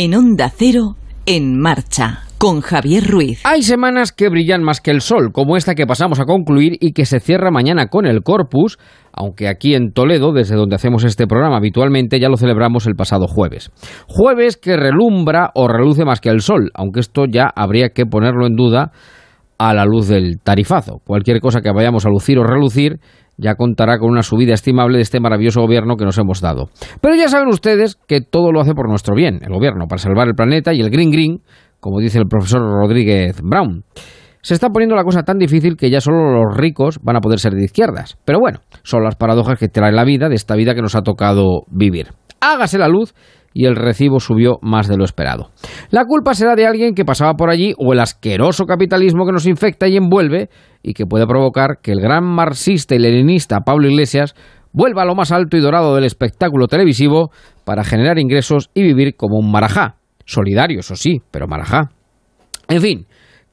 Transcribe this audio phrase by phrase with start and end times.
[0.00, 0.94] En Onda Cero,
[1.26, 3.40] en marcha con Javier Ruiz.
[3.42, 6.92] Hay semanas que brillan más que el sol, como esta que pasamos a concluir y
[6.92, 8.78] que se cierra mañana con el Corpus,
[9.12, 13.26] aunque aquí en Toledo, desde donde hacemos este programa habitualmente, ya lo celebramos el pasado
[13.26, 13.72] jueves.
[14.06, 18.46] Jueves que relumbra o reluce más que el sol, aunque esto ya habría que ponerlo
[18.46, 18.92] en duda
[19.58, 21.00] a la luz del tarifazo.
[21.04, 23.00] Cualquier cosa que vayamos a lucir o relucir
[23.38, 26.68] ya contará con una subida estimable de este maravilloso gobierno que nos hemos dado.
[27.00, 30.28] Pero ya saben ustedes que todo lo hace por nuestro bien, el gobierno, para salvar
[30.28, 31.40] el planeta y el green green,
[31.80, 33.84] como dice el profesor Rodríguez Brown.
[34.42, 37.38] Se está poniendo la cosa tan difícil que ya solo los ricos van a poder
[37.38, 38.18] ser de izquierdas.
[38.24, 41.02] Pero bueno, son las paradojas que trae la vida de esta vida que nos ha
[41.02, 42.08] tocado vivir.
[42.40, 43.14] Hágase la luz
[43.52, 45.50] y el recibo subió más de lo esperado.
[45.90, 49.46] La culpa será de alguien que pasaba por allí o el asqueroso capitalismo que nos
[49.46, 50.48] infecta y envuelve
[50.82, 54.34] y que puede provocar que el gran marxista y leninista Pablo Iglesias
[54.72, 57.30] vuelva a lo más alto y dorado del espectáculo televisivo
[57.64, 59.96] para generar ingresos y vivir como un marajá.
[60.24, 61.90] Solidario, eso sí, pero marajá.
[62.68, 63.06] En fin,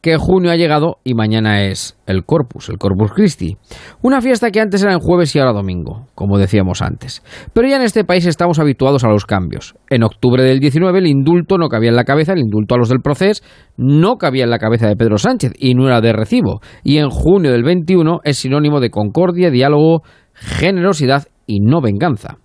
[0.06, 3.58] que junio ha llegado y mañana es el Corpus, el Corpus Christi.
[4.04, 7.24] Una fiesta que antes era en jueves y ahora domingo, como decíamos antes.
[7.54, 9.74] Pero ya en este país estamos habituados a los cambios.
[9.90, 12.90] En octubre del 19 el indulto no cabía en la cabeza, el indulto a los
[12.90, 13.44] del proceso
[13.78, 16.62] no cabía en la cabeza de Pedro Sánchez y no era de recibo.
[16.84, 20.04] Y en junio del 21 es sinónimo de concordia, diálogo,
[20.36, 22.38] generosidad y no venganza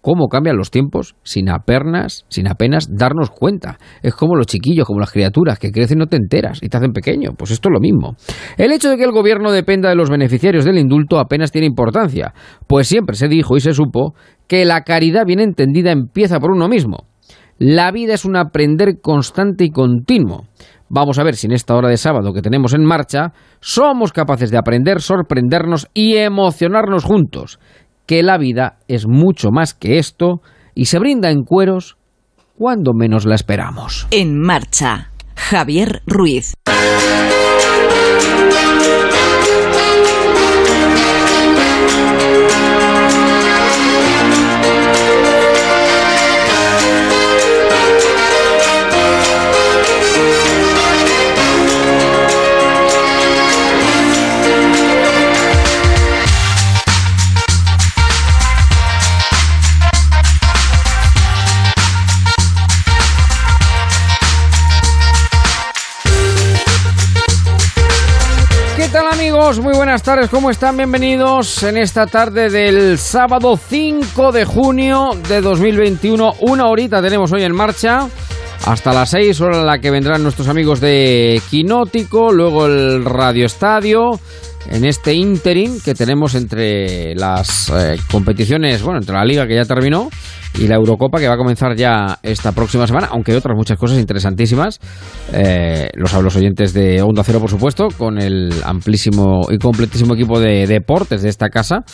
[0.00, 3.78] cómo cambian los tiempos sin apenas, sin apenas darnos cuenta.
[4.02, 6.76] Es como los chiquillos, como las criaturas que crecen y no te enteras y te
[6.76, 7.32] hacen pequeño.
[7.36, 8.16] Pues esto es lo mismo.
[8.56, 12.34] El hecho de que el gobierno dependa de los beneficiarios del indulto apenas tiene importancia,
[12.66, 14.14] pues siempre se dijo y se supo
[14.46, 17.06] que la caridad bien entendida empieza por uno mismo.
[17.58, 20.44] La vida es un aprender constante y continuo.
[20.88, 24.50] Vamos a ver si en esta hora de sábado que tenemos en marcha somos capaces
[24.50, 27.58] de aprender, sorprendernos y emocionarnos juntos
[28.08, 30.40] que la vida es mucho más que esto
[30.74, 31.98] y se brinda en cueros
[32.56, 34.08] cuando menos la esperamos.
[34.10, 36.54] En marcha, Javier Ruiz.
[69.56, 70.76] Muy buenas tardes, ¿cómo están?
[70.76, 76.34] Bienvenidos en esta tarde del sábado 5 de junio de 2021.
[76.40, 78.08] Una horita tenemos hoy en marcha.
[78.66, 83.46] Hasta las 6, hora en la que vendrán nuestros amigos de Quinótico, luego el Radio
[83.46, 84.20] Estadio,
[84.70, 89.64] en este interim que tenemos entre las eh, competiciones, bueno, entre la liga que ya
[89.64, 90.08] terminó
[90.58, 93.78] y la Eurocopa que va a comenzar ya esta próxima semana, aunque hay otras muchas
[93.78, 94.80] cosas interesantísimas.
[95.32, 100.40] Eh, los hablos oyentes de Onda Cero, por supuesto, con el amplísimo y completísimo equipo
[100.40, 101.84] de deportes de esta casa.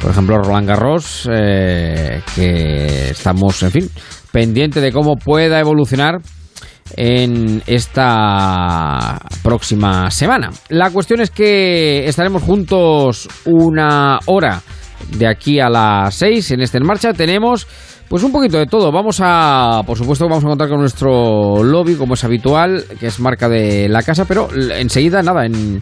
[0.00, 3.90] Por ejemplo, Roland Garros, eh, que estamos, en fin,
[4.30, 6.20] pendiente de cómo pueda evolucionar
[6.96, 10.50] en esta próxima semana.
[10.68, 14.62] La cuestión es que estaremos juntos una hora
[15.16, 17.12] de aquí a las 6 en este en marcha.
[17.12, 17.66] Tenemos
[18.12, 18.92] pues un poquito de todo.
[18.92, 23.18] Vamos a, por supuesto, vamos a contar con nuestro lobby, como es habitual, que es
[23.18, 25.80] marca de la casa, pero enseguida, nada, en,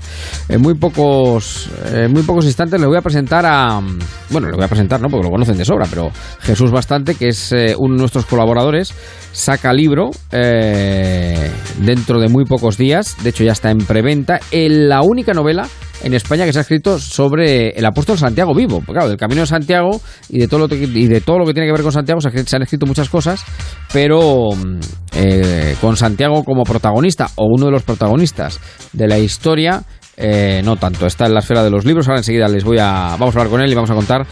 [0.61, 3.81] muy pocos, en muy pocos instantes le voy a presentar a,
[4.29, 7.31] bueno, le voy a presentar, no, porque lo conocen de sobra, pero Jesús Bastante, que
[7.31, 8.95] es eh, uno de nuestros colaboradores,
[9.33, 13.17] saca libro eh, dentro de muy pocos días.
[13.25, 14.39] De hecho, ya está en preventa.
[14.53, 15.67] En la única novela
[16.03, 18.81] en España que se ha escrito sobre el apóstol Santiago vivo.
[18.81, 21.53] Claro, del camino de Santiago y de todo lo que, y de todo lo que
[21.53, 23.45] tiene que ver con Santiago se, han escrito muchas cosas,
[23.93, 24.81] pero mm,
[25.15, 28.61] eh, con Santiago como protagonista o uno de los protagonistas
[28.93, 29.83] de la historia
[30.23, 32.07] eh, no tanto, está en la esfera de los libros.
[32.07, 33.17] Ahora enseguida les voy a.
[33.19, 34.27] Vamos a hablar con él y vamos a contar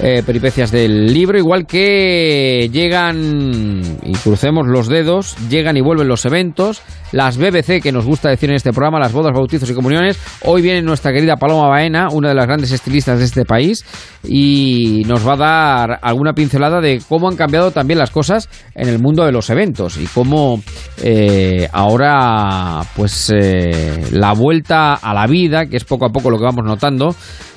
[0.00, 1.36] eh, peripecias del libro.
[1.36, 6.80] Igual que llegan, y crucemos los dedos, llegan y vuelven los eventos,
[7.12, 10.18] las BBC que nos gusta decir en este programa, las bodas, bautizos y comuniones.
[10.44, 13.84] Hoy viene nuestra querida Paloma Baena, una de las grandes estilistas de este país,
[14.26, 18.88] y nos va a dar alguna pincelada de cómo han cambiado también las cosas en
[18.88, 20.62] el mundo de los eventos y cómo
[21.02, 23.30] eh, ahora, pues,
[24.10, 27.14] la vuelta a la vida vida, que es poco a poco lo que vamos notando,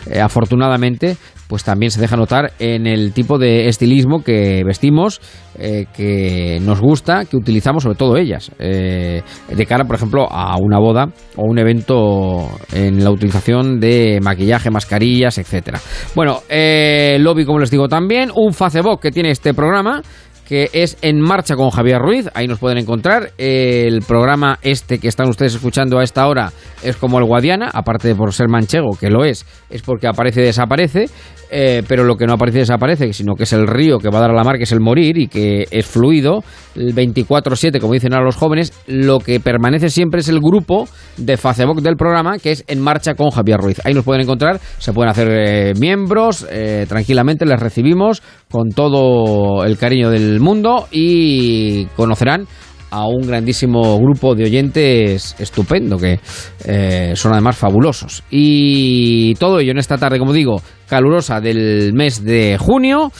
[0.10, 1.16] eh, afortunadamente,
[1.48, 5.22] pues también se deja notar en el tipo de estilismo que vestimos,
[5.60, 10.58] eh, que nos gusta, que utilizamos, sobre todo ellas, eh, de cara, por ejemplo, a
[10.60, 15.80] una boda o un evento en la utilización de maquillaje, mascarillas, etcétera.
[16.16, 20.02] Bueno, lobby, como les digo también, un Facebook que tiene este programa
[20.48, 22.30] que es En Marcha con Javier Ruiz.
[22.34, 23.32] Ahí nos pueden encontrar.
[23.38, 26.52] El programa este que están ustedes escuchando a esta hora
[26.82, 30.42] es como el Guadiana, aparte de por ser manchego, que lo es, es porque aparece
[30.42, 31.10] y desaparece.
[31.50, 34.22] Eh, pero lo que no aparece desaparece, sino que es el río que va a
[34.22, 36.44] dar a la mar, que es el morir y que es fluido,
[36.76, 41.38] el 24-7, como dicen ahora los jóvenes, lo que permanece siempre es el grupo de
[41.38, 43.82] Facebook del programa, que es En Marcha con Javier Ruiz.
[43.86, 48.22] Ahí nos pueden encontrar, se pueden hacer eh, miembros, eh, tranquilamente les recibimos
[48.52, 52.48] con todo el cariño del mundo y conocerán
[52.89, 56.19] a un grandísimo grupo de oyentes estupendo que
[56.66, 58.24] eh, son además fabulosos.
[58.30, 63.12] Y todo ello en esta tarde, como digo, calurosa del mes de junio,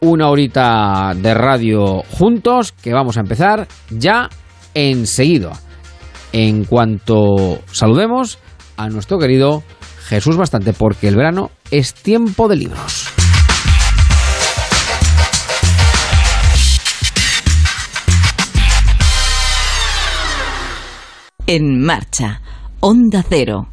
[0.00, 4.28] una horita de radio juntos que vamos a empezar ya
[4.74, 5.52] enseguida.
[6.32, 8.38] En cuanto saludemos
[8.76, 9.62] a nuestro querido
[10.06, 13.15] Jesús Bastante, porque el verano es tiempo de libros.
[21.48, 22.40] En marcha,
[22.80, 23.68] Onda Cero.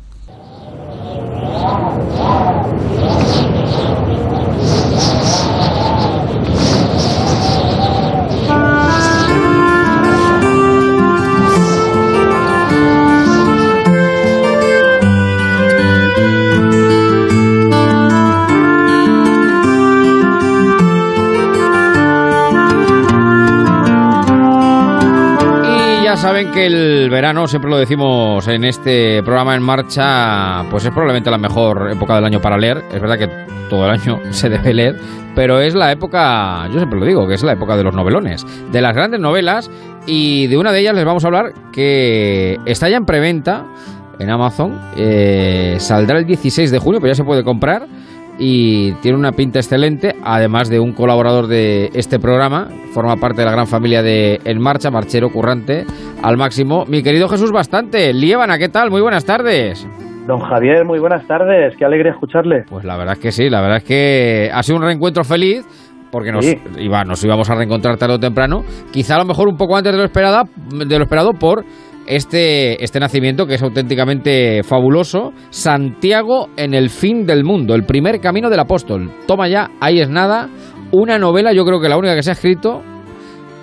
[26.44, 31.30] Saben que el verano, siempre lo decimos en este programa en marcha, pues es probablemente
[31.30, 32.84] la mejor época del año para leer.
[32.92, 33.28] Es verdad que
[33.70, 34.96] todo el año se debe leer,
[35.36, 38.46] pero es la época, yo siempre lo digo, que es la época de los novelones,
[38.72, 39.70] de las grandes novelas,
[40.06, 43.66] y de una de ellas les vamos a hablar que está ya en preventa
[44.20, 47.88] en Amazon, eh, saldrá el 16 de junio, pero ya se puede comprar
[48.40, 53.46] y tiene una pinta excelente, además de un colaborador de este programa, forma parte de
[53.46, 55.86] la gran familia de En Marcha, marchero currante
[56.24, 56.86] al máximo.
[56.88, 58.90] Mi querido Jesús Bastante, Liébana, ¿qué tal?
[58.90, 59.88] Muy buenas tardes.
[60.26, 62.64] Don Javier, muy buenas tardes, qué alegre escucharle.
[62.70, 65.66] Pues la verdad es que sí, la verdad es que ha sido un reencuentro feliz
[66.12, 66.46] porque nos,
[66.78, 69.92] iba, nos íbamos a reencontrar tarde o temprano, quizá a lo mejor un poco antes
[69.92, 71.66] de lo, esperada, de lo esperado por
[72.06, 75.34] este, este nacimiento que es auténticamente fabuloso.
[75.50, 79.12] Santiago en el fin del mundo, el primer camino del apóstol.
[79.28, 80.48] Toma ya, ahí es nada.
[80.92, 82.82] Una novela, yo creo que la única que se ha escrito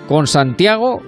[0.07, 0.99] con Santiago,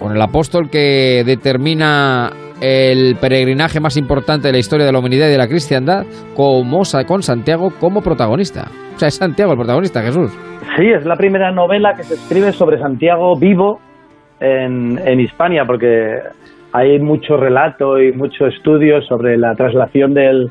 [0.00, 2.30] con el apóstol que determina
[2.60, 6.04] el peregrinaje más importante de la historia de la humanidad y de la cristiandad,
[6.34, 8.68] como, con Santiago como protagonista.
[8.94, 10.32] O sea, es Santiago el protagonista, Jesús.
[10.76, 13.80] Sí, es la primera novela que se escribe sobre Santiago vivo
[14.40, 16.18] en, en Hispania, porque
[16.72, 20.50] hay mucho relato y mucho estudio sobre la traslación del,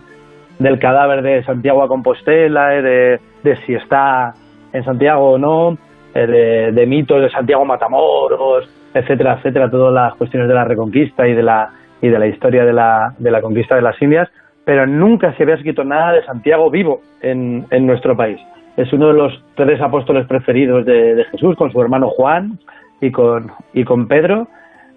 [0.59, 4.33] del cadáver de Santiago a Compostela, eh, de, de, si está
[4.73, 5.77] en Santiago o no,
[6.13, 11.33] eh, de, mitos de Santiago Matamoros, etcétera, etcétera, todas las cuestiones de la reconquista y
[11.33, 11.69] de la,
[12.01, 14.29] y de la historia de la, de la conquista de las Indias,
[14.65, 18.39] pero nunca se había escrito nada de Santiago vivo en, en nuestro país.
[18.77, 22.59] Es uno de los tres apóstoles preferidos de, de Jesús, con su hermano Juan
[23.01, 24.47] y con, y con Pedro,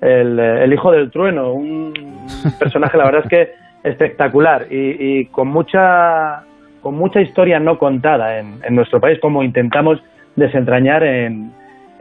[0.02, 1.92] el, hijo del trueno, un
[2.58, 3.52] personaje la verdad es que
[3.88, 6.44] espectacular y, con mucha
[6.80, 10.02] con mucha historia no contada en, nuestro país, como intentamos
[10.34, 11.52] desentrañar en,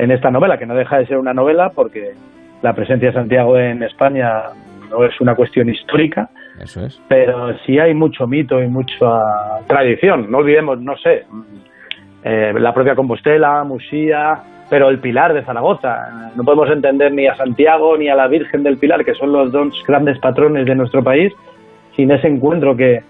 [0.01, 2.13] en esta novela, que no deja de ser una novela porque
[2.63, 4.45] la presencia de Santiago en España
[4.89, 6.27] no es una cuestión histórica,
[6.59, 6.99] Eso es.
[7.07, 9.05] pero sí hay mucho mito y mucha
[9.67, 10.31] tradición.
[10.31, 11.25] No olvidemos, no sé,
[12.23, 14.39] eh, la propia Compostela, Musía,
[14.71, 16.31] pero el Pilar de Zaragoza.
[16.35, 19.51] No podemos entender ni a Santiago ni a la Virgen del Pilar, que son los
[19.51, 21.31] dos grandes patrones de nuestro país,
[21.95, 23.03] sin ese encuentro que,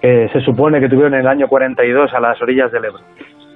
[0.00, 3.00] se supone que tuvieron en el año 42 a las orillas del Ebro.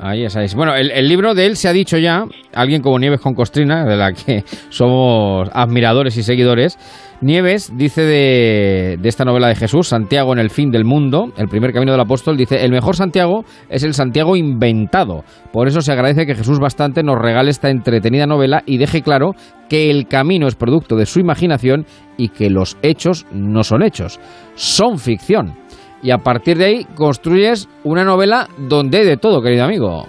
[0.00, 0.55] Ahí es, ahí es.
[0.55, 2.25] Bueno, el, el, libro de él se ha dicho ya,
[2.55, 6.78] alguien como Nieves con Costrina, de la que somos admiradores y seguidores,
[7.21, 11.73] Nieves dice de, esta novela de Jesús, Santiago en el fin del mundo, el primer
[11.73, 15.25] camino del apóstol, dice, el mejor Santiago es el Santiago inventado.
[15.52, 19.33] Por eso se agradece que Jesús bastante nos regale esta entretenida novela y deje claro
[19.69, 21.87] que el camino es producto de su imaginación
[22.17, 24.21] y que los hechos no son hechos,
[24.55, 25.55] son ficción.
[26.02, 30.07] Y a partir de ahí construyes una novela donde hay de todo, querido amigo.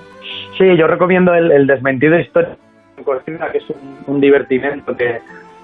[0.57, 2.55] Sí, yo recomiendo el, el Desmentido Historia,
[3.51, 5.19] que es un, un divertimento que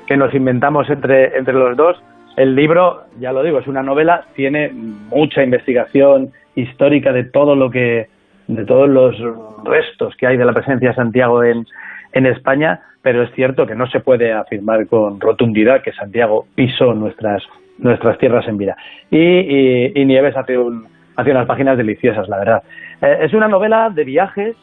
[0.06, 2.02] que nos inventamos entre, entre los dos.
[2.38, 7.70] El libro, ya lo digo, es una novela, tiene mucha investigación histórica de todo lo
[7.70, 8.08] que,
[8.48, 9.16] de todos los
[9.64, 11.66] restos que hay de la presencia de Santiago en,
[12.12, 16.94] en España, pero es cierto que no se puede afirmar con rotundidad que Santiago pisó
[16.94, 17.44] nuestras,
[17.78, 18.76] nuestras tierras en vida.
[19.10, 22.64] Y, y, Nieves hace, un, hace unas páginas deliciosas, la verdad.
[23.02, 24.56] Eh, es una novela de viajes,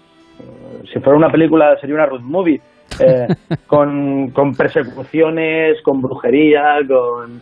[0.93, 2.61] si fuera una película sería una road movie,
[3.01, 3.27] eh,
[3.67, 7.41] con, con, persecuciones, con brujería, con,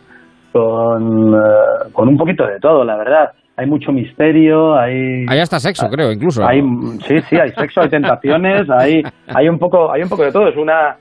[0.51, 5.25] con, eh, con un poquito de todo, la verdad hay mucho misterio, hay...
[5.29, 6.43] Hay hasta sexo, creo, incluso.
[6.43, 6.61] Hay,
[7.05, 10.47] sí, sí, hay sexo, hay tentaciones, hay, hay, un poco, hay un poco de todo.
[10.47, 10.95] Es una,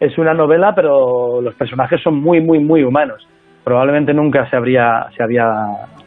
[0.00, 3.26] es una novela, pero los personajes son muy, muy, muy humanos.
[3.66, 5.44] Probablemente nunca se habría, se había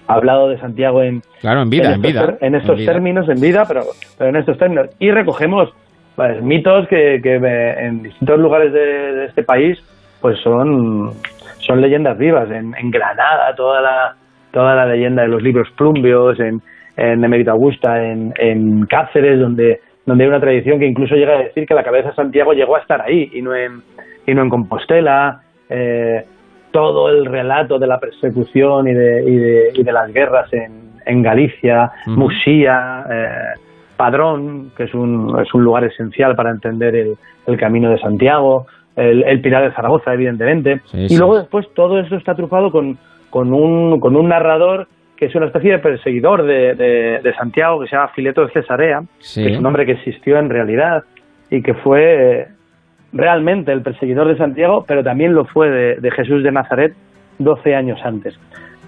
[0.07, 3.81] hablado de Santiago en, claro, en vida, en, vida, en estos términos, en vida, pero,
[4.17, 4.87] pero en estos términos.
[4.97, 5.69] Y recogemos
[6.15, 9.77] pues, mitos que, que en distintos lugares de, este país
[10.21, 11.11] pues son,
[11.59, 12.49] son leyendas vivas.
[12.49, 14.15] En, en Granada, toda la
[14.51, 16.61] toda la leyenda de los libros plumbios, en,
[16.95, 21.43] en Emerita Augusta, en, en Cáceres, donde, donde hay una tradición que incluso llega a
[21.43, 23.81] decir que la cabeza de Santiago llegó a estar ahí y no en,
[24.25, 25.41] y no en Compostela.
[25.69, 26.23] Eh,
[26.71, 30.91] todo el relato de la persecución y de, y de, y de las guerras en,
[31.05, 33.59] en Galicia, Musía, eh,
[33.97, 38.67] Padrón, que es un, es un lugar esencial para entender el, el camino de Santiago,
[38.95, 40.81] el, el Pilar de Zaragoza, evidentemente.
[40.93, 42.97] y luego después todo eso está trufado con,
[43.29, 44.87] con un, con un narrador
[45.19, 46.75] que es una especie de perseguidor de,
[47.21, 50.49] de, Santiago, que se llama Fileto de Cesarea, que es un hombre que existió en
[50.49, 51.03] realidad
[51.49, 52.47] y que fue
[53.13, 56.93] realmente el perseguidor de Santiago, pero también lo fue de, Jesús de Nazaret
[57.39, 58.39] 12 años antes.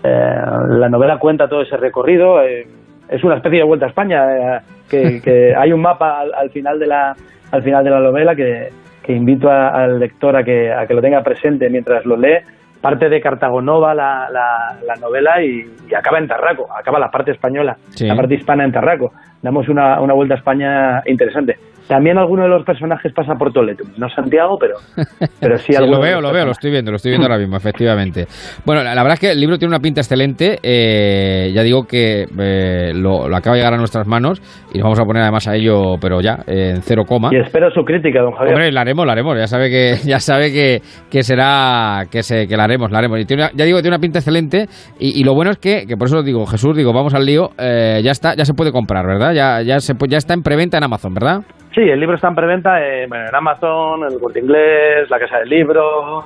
[0.04, 0.36] Eh,
[0.70, 2.68] la novela cuenta todo ese recorrido, eh,
[3.10, 4.58] es una especie de vuelta a España,
[4.92, 7.16] eh, que, hay un mapa al, final de la,
[7.52, 8.70] al final de la novela que,
[9.04, 12.40] que invito al lector a que, a que lo tenga presente mientras lo lee,
[12.82, 15.64] parte de Cartagonova la, la, novela y,
[15.96, 19.12] acaba en Tarraco, acaba la parte española, la parte hispana en Tarraco.
[19.42, 21.58] Damos una, una vuelta a España interesante.
[21.88, 24.76] También alguno de los personajes pasa por Toledo, no Santiago, pero,
[25.40, 27.58] pero sí, sí Lo veo, lo veo, lo estoy viendo, lo estoy viendo ahora mismo,
[27.58, 28.26] efectivamente.
[28.66, 30.58] Bueno, la, verdad es que el libro tiene una pinta excelente.
[30.64, 34.42] Eh, ya digo que eh, lo, acaba de llegar a nuestras manos
[34.74, 37.30] y nos vamos a poner además a ello, pero ya, en cero coma.
[37.32, 38.54] Y espero su crítica, don Javier.
[38.54, 39.38] Hombre, la haremos, la haremos.
[39.38, 43.20] Ya sabe que, ya sabe que, que será, que, se, que la haremos, la haremos.
[43.20, 44.68] Y tiene ya digo que tiene una pinta excelente
[45.00, 48.02] y, lo bueno es que, que por eso digo, Jesús, digo, vamos al lío, eh,
[48.04, 49.34] ya está, ya se puede comprar, ¿verdad?
[49.34, 51.42] Ya, ya, se, ya está en preventa en Amazon, ¿verdad?
[51.74, 55.50] Sí, el libro está en preventa en, Amazon, en el Corte Inglés, la Casa del
[55.50, 56.26] Libro,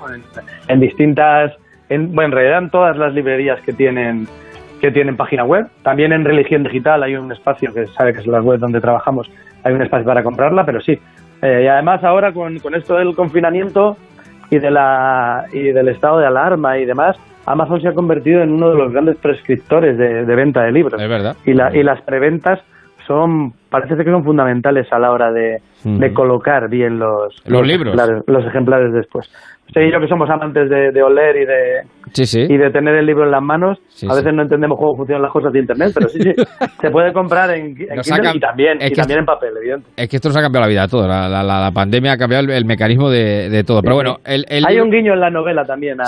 [0.67, 1.53] en, distintas,
[1.89, 4.27] en, bueno, en realidad en todas las librerías que tienen
[4.81, 5.67] que tienen página web.
[5.83, 9.29] También en Religión Digital hay un espacio que sabe que es la web donde trabajamos,
[9.63, 10.99] hay un espacio para comprarla, pero sí.
[11.41, 13.97] Eh, y además ahora con, con esto del confinamiento
[14.49, 18.51] y de la y del estado de alarma y demás, Amazon se ha convertido en
[18.51, 21.01] uno de los grandes prescriptores de, de venta de libros.
[21.01, 21.35] Es verdad.
[21.45, 22.59] Y, la, y las preventas
[23.07, 25.61] son parece que son fundamentales a la hora de,
[26.13, 29.29] colocar bien los, los, libros, ejemplares, los ejemplares después.
[29.67, 33.31] Y yo que somos amantes de, oler y de, y de tener el libro en
[33.31, 33.77] las manos,
[34.09, 36.31] a veces no entendemos cómo funcionan las cosas de Internet, pero sí, sí,
[36.81, 39.89] se puede comprar en, en Kindle y también, y también en papel, evidente.
[39.97, 42.17] Es que esto nos ha cambiado la vida a todos, la, la, la, pandemia ha
[42.17, 44.17] cambiado el, mecanismo de, todo, pero bueno...
[44.23, 46.05] El, Hay un guiño en la novela también a,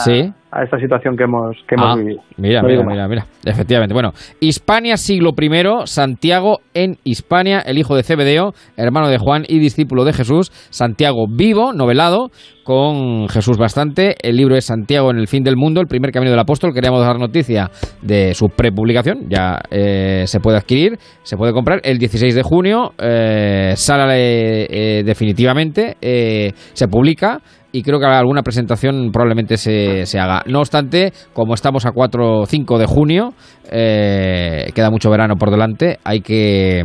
[0.52, 2.22] a esta situación que hemos, que hemos ah, vivido.
[2.38, 3.94] Mira, mira, mira, mira, efectivamente.
[3.94, 9.60] Bueno, Hispania siglo I, Santiago en Hispania, el hijo de Cebedeo, hermano de Juan y
[9.60, 12.30] discípulo de Jesús, Santiago vivo, novelado,
[12.68, 14.18] con Jesús bastante.
[14.22, 16.74] El libro es Santiago en el fin del mundo, el primer camino del apóstol.
[16.74, 17.72] Queríamos dar noticia
[18.02, 22.92] de su prepublicación, ya eh, se puede adquirir, se puede comprar el 16 de junio,
[22.98, 27.40] eh, sale eh, definitivamente, se publica
[27.72, 30.44] y creo que alguna presentación probablemente se, se, haga.
[30.46, 33.34] No obstante, como estamos a 4 o 5 de junio,
[33.64, 36.84] queda mucho verano por delante, hay que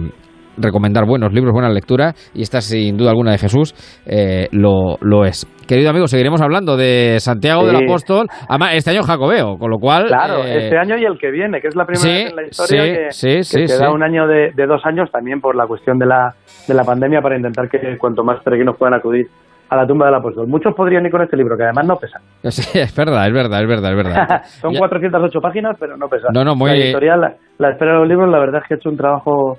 [0.56, 3.74] recomendar buenos libros, buena lectura, y esta sin duda alguna de Jesús
[4.06, 5.46] eh, lo, lo es.
[5.66, 10.06] Querido amigo, seguiremos hablando de Santiago del Apóstol, además este año jacobeo, con lo cual...
[10.06, 12.42] Claro, eh, este año y el que viene, que es la primera vez en la
[12.42, 16.06] historia que, que, da un año de, de, dos años también por la cuestión de
[16.06, 16.34] la,
[16.66, 19.28] de la pandemia para intentar que cuanto más peregrinos puedan acudir
[19.72, 20.46] a la tumba del apóstol.
[20.48, 22.20] Muchos podrían ir con este libro, que además no pesa.
[22.50, 24.42] Sí, es verdad, es verdad, es verdad, es verdad.
[24.60, 26.28] Son 408 páginas, pero no pesa.
[26.34, 26.70] No, no, muy...
[26.70, 28.98] La editorial, la, la espera de los libros, la verdad es que ha hecho un
[28.98, 29.56] trabajo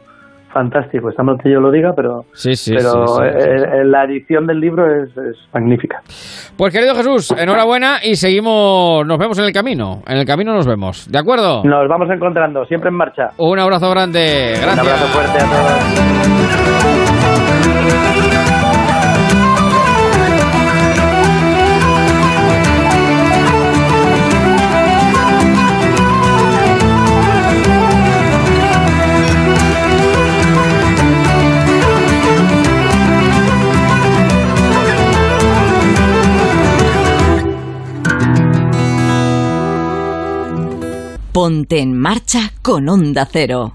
[0.53, 1.09] fantástico.
[1.09, 2.25] Está mal que yo lo diga, pero,
[2.67, 5.09] pero eh, eh, la edición del libro es,
[5.53, 6.01] magnífica.
[6.57, 10.01] Pues querido Jesús, enhorabuena y seguimos, nos vemos en el camino.
[10.07, 11.63] En el camino nos vemos, ¿de acuerdo?
[11.63, 13.29] Nos vamos encontrando, siempre en marcha.
[13.37, 14.73] Un abrazo grande, gracias.
[14.73, 15.45] Un abrazo fuerte a
[18.61, 18.72] todos.
[41.33, 43.73] Ponte en marcha con Onda Cero.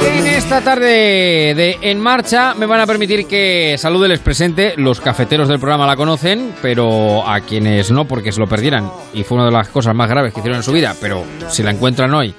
[0.00, 4.74] En esta tarde de En Marcha me van a permitir que salude, les presente.
[4.76, 8.90] Los cafeteros del programa la conocen, pero a quienes no, porque se lo perdieran.
[9.14, 11.62] Y fue una de las cosas más graves que hicieron en su vida, pero si
[11.62, 12.34] la encuentran hoy,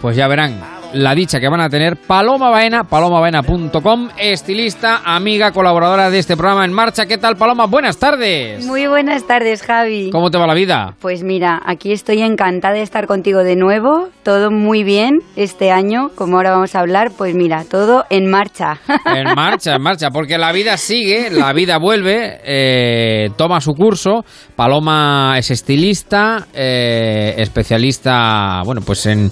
[0.00, 6.08] pues ya verán la dicha que van a tener Paloma Baena, palomabaena.com, estilista, amiga, colaboradora
[6.08, 7.06] de este programa en marcha.
[7.06, 7.66] ¿Qué tal, Paloma?
[7.66, 8.64] Buenas tardes.
[8.64, 10.10] Muy buenas tardes, Javi.
[10.10, 10.94] ¿Cómo te va la vida?
[11.00, 14.08] Pues mira, aquí estoy encantada de estar contigo de nuevo.
[14.22, 18.78] Todo muy bien este año, como ahora vamos a hablar, pues mira, todo en marcha.
[19.14, 24.24] En marcha, en marcha, porque la vida sigue, la vida vuelve, eh, toma su curso.
[24.56, 29.30] Paloma es estilista, eh, especialista, bueno, pues en,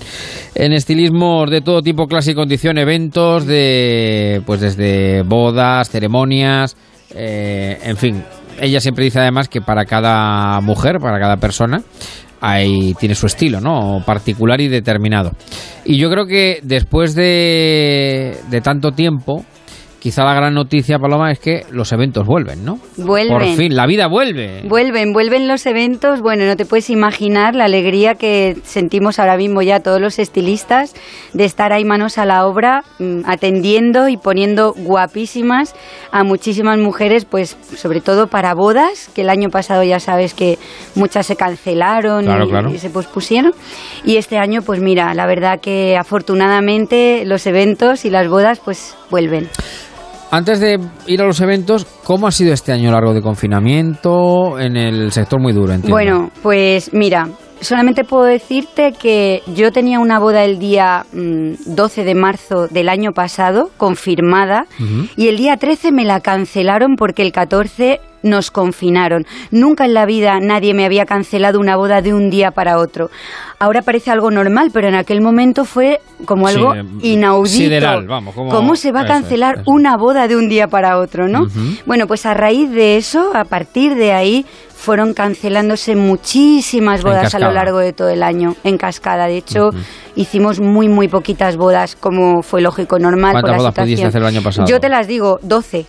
[0.54, 6.76] en estilismo de todo tipo, clase y condición, eventos, de pues desde bodas, ceremonias,
[7.14, 8.24] eh, en fin.
[8.60, 11.82] Ella siempre dice además que para cada mujer, para cada persona,
[12.40, 14.02] hay, tiene su estilo, ¿no?
[14.04, 15.32] Particular y determinado.
[15.84, 19.44] Y yo creo que después de, de tanto tiempo,
[20.02, 22.80] quizá la gran noticia, Paloma, es que los eventos vuelven, ¿no?
[22.96, 23.38] Vuelven.
[23.38, 24.62] Por fin, la vida vuelve.
[24.64, 26.20] Vuelven, vuelven los eventos.
[26.20, 30.96] Bueno, no te puedes imaginar la alegría que sentimos ahora mismo ya todos los estilistas
[31.34, 35.76] de estar ahí manos a la obra, mm, atendiendo y poniendo guapísimas
[36.10, 40.58] a muchísimas mujeres, pues sobre todo para bodas, que el año pasado ya sabes que
[40.96, 42.70] muchas se cancelaron Claro, y, claro.
[42.70, 43.52] y se pospusieron.
[44.04, 48.96] Y este año, pues mira, la verdad que afortunadamente los eventos y las bodas pues
[49.10, 49.48] vuelven.
[50.34, 54.78] Antes de ir a los eventos, ¿cómo ha sido este año largo de confinamiento en
[54.78, 55.74] el sector muy duro?
[55.74, 55.94] Entiendo?
[55.94, 57.28] Bueno, pues mira,
[57.62, 62.88] solamente puedo decirte que yo tenía una boda el día mm, 12 de marzo del
[62.88, 64.66] año pasado, confirmada,
[65.16, 69.26] y el día 13 me la cancelaron porque el 14 nos confinaron.
[69.50, 73.10] Nunca en la vida nadie me había cancelado una boda de un día para otro.
[73.58, 77.56] Ahora parece algo normal, pero en aquel momento fue como Sí, algo eh, inaudito.
[77.56, 80.98] sideral, vamos, como- ¿Cómo se va a cancelar eso una boda de un día para
[80.98, 81.48] otro, no?
[81.86, 84.46] Bueno, pues a raíz de eso, a partir de ahí,
[84.82, 89.26] fueron cancelándose muchísimas bodas a lo largo de todo el año, en cascada.
[89.28, 89.70] De hecho,
[90.16, 93.32] hicimos muy, muy poquitas bodas, como fue lógico, normal.
[93.32, 94.08] por ¿Cuántas la bodas pudiste situación.
[94.08, 94.66] hacer el año pasado?
[94.66, 95.86] Yo te las digo, 12.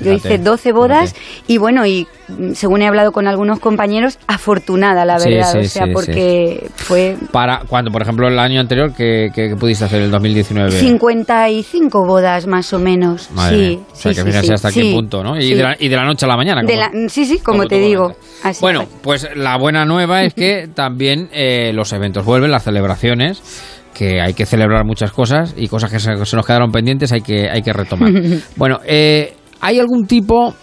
[0.00, 1.52] Yo hice 12 bodas fíjate.
[1.52, 5.64] y bueno, y mm, según he hablado con algunos compañeros, afortunada la verdad, sí, o
[5.64, 10.10] sea, sí, porque fue Para cuando, por ejemplo, el año anterior, ¿qué, pudiste hacer el
[10.10, 10.70] 2019?
[10.70, 13.30] 55 bodas más o menos.
[13.32, 13.80] Madre sí.
[13.92, 15.38] O sea, sí, que sí, hasta qué punto, ¿no?
[15.38, 16.62] Y, de la, y de la noche a la mañana.
[16.62, 18.14] De como- la- sí, sí, como, te digo.
[18.42, 18.88] Así bueno, fue.
[19.02, 23.42] pues la buena nueva es que también eh, los eventos vuelven, las celebraciones,
[23.94, 27.20] que hay que celebrar muchas cosas y cosas que se, se nos quedaron pendientes hay
[27.20, 28.10] que, hay que retomar.
[28.56, 30.54] bueno, eh, ¿hay algún tipo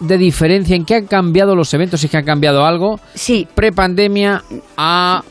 [0.00, 2.00] de diferencia en qué han cambiado los eventos?
[2.00, 4.42] Si es que han cambiado algo, Sí, pre-pandemia
[4.76, 5.22] a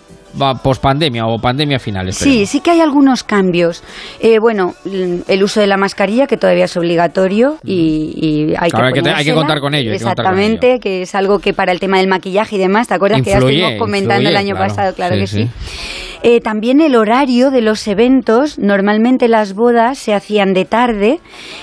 [0.61, 2.05] pospandemia o pandemia final.
[2.11, 2.49] Sí, esperemos.
[2.49, 3.81] sí que hay algunos cambios.
[4.19, 8.69] Eh, bueno, l- el uso de la mascarilla, que todavía es obligatorio y, y hay,
[8.69, 11.79] Claro, hay que hay contar con ello, con Exactamente, que es algo que para el
[11.79, 14.67] tema del maquillaje y demás, ¿te acuerdas que ya estuvimos comentando influye, el año claro.
[14.69, 14.93] pasado?
[14.93, 15.43] Claro Sí, que sí.
[15.43, 16.16] sí.
[16.23, 21.19] Eh, también el horario de los eventos, normalmente las bodas se hacían de tarde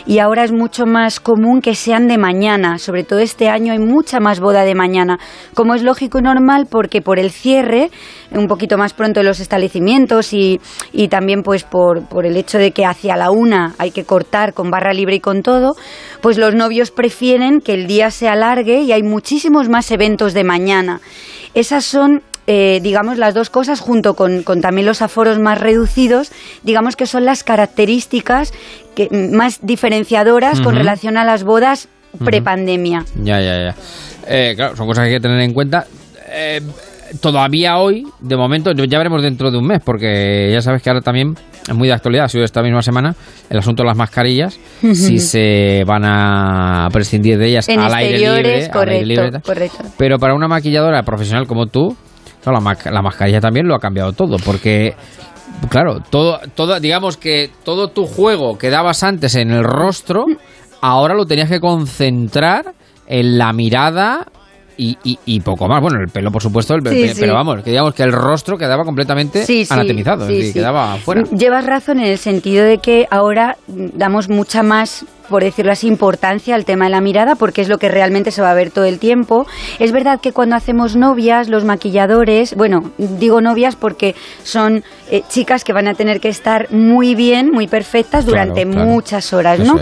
[0.06, 2.78] y ahora es mucho más común que sean de mañana.
[2.78, 5.18] Sobre todo este año hay mucha más boda de mañana,
[5.54, 7.90] como es lógico y normal porque por el cierre,
[8.30, 10.60] un poquito más pronto de los establecimientos y,
[10.92, 14.54] y también pues por, por el hecho de que hacia la una hay que cortar
[14.54, 15.74] con barra libre y con todo,
[16.20, 20.44] pues los novios prefieren que el día se alargue y hay muchísimos más eventos de
[20.44, 21.00] mañana.
[21.54, 26.30] Esas son eh, digamos, las dos cosas, junto con, con también los aforos más reducidos,
[26.62, 28.52] digamos que son las características
[28.94, 31.88] que, más diferenciadoras con relación a las bodas
[32.24, 33.04] prepandemia.
[33.16, 33.74] Ya, ya, ya.
[34.28, 35.86] Eh, claro, son cosas que hay que tener en cuenta.
[36.30, 36.60] Eh,
[37.20, 41.00] todavía hoy, de momento, ya veremos dentro de un mes, porque ya sabes que ahora
[41.00, 41.34] también
[41.68, 43.14] es muy de actualidad, ha sido esta misma semana,
[43.48, 48.18] el asunto de las mascarillas, si se van a prescindir de ellas En al aire
[48.18, 48.58] libre.
[48.58, 49.84] exteriores, al aire libre correcto, correcto.
[49.96, 51.96] Pero para una maquilladora profesional como tú,
[52.52, 54.94] la, ma- la mascarilla también lo ha cambiado todo, porque
[55.70, 60.24] claro, todo, todo, digamos que todo tu juego que dabas antes en el rostro,
[60.80, 62.74] ahora lo tenías que concentrar
[63.06, 64.26] en la mirada
[64.76, 65.80] y, y- y poco más.
[65.80, 67.20] Bueno, el pelo, por supuesto, el pe- Sí, pe- sí.
[67.20, 70.52] pero vamos, que digamos que el rostro quedaba completamente Sí, es decir, sí.
[70.52, 71.22] quedaba fuera.
[71.30, 76.54] Llevas razón en el sentido de que ahora damos mucha más por decirlo así, importancia
[76.54, 78.84] al tema de la mirada porque es lo que realmente se va a ver todo
[78.84, 79.46] el tiempo.
[79.78, 85.64] Es verdad que cuando hacemos novias, los maquilladores, bueno, digo novias porque son eh, chicas
[85.64, 89.78] que van a tener que estar muy bien, muy perfectas durante muchas horas, ¿no?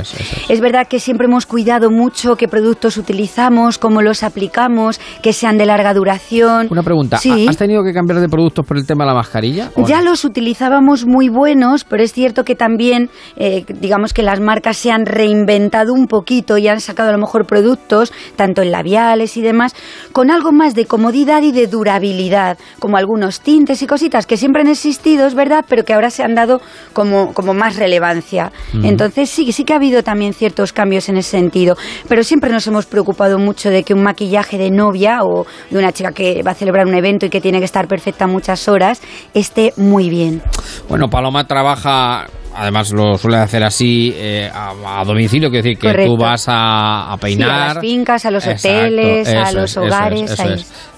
[0.49, 5.59] es, verdad que siempre hemos cuidado mucho qué productos utilizamos, cómo los aplicamos, que sean
[5.59, 6.69] de larga duración.
[6.71, 9.71] Una pregunta, ¿has tenido que cambiar de productos por el tema de la mascarilla?
[9.87, 14.77] Ya los utilizábamos muy buenos, pero es cierto que también, eh, digamos que las marcas
[14.77, 19.37] se han reinventado un poquito y han sacado a lo mejor productos, tanto en labiales
[19.37, 19.75] y demás,
[20.13, 24.63] con algo más de comodidad y de durabilidad, como algunos tintes y cositas que siempre
[24.63, 26.61] han existido, es verdad, pero que ahora se han dado
[26.93, 28.53] como, como más relevancia.
[28.83, 31.77] Entonces sí, sí que ha habido también ciertos cambios en ese sentido,
[32.09, 35.93] pero siempre nos hemos preocupado mucho de que un maquillaje de novia o de una
[35.93, 39.01] chica que va a celebrar un evento y que tiene que estar perfecta muchas horas
[39.35, 40.43] esté muy bien.
[40.89, 46.17] Bueno, Paloma trabaja además lo suele hacer así eh, a, domicilio, quiero decir que tú
[46.17, 47.51] vas a, peinar.
[47.51, 50.37] a las fincas, a los hoteles, a los hogares.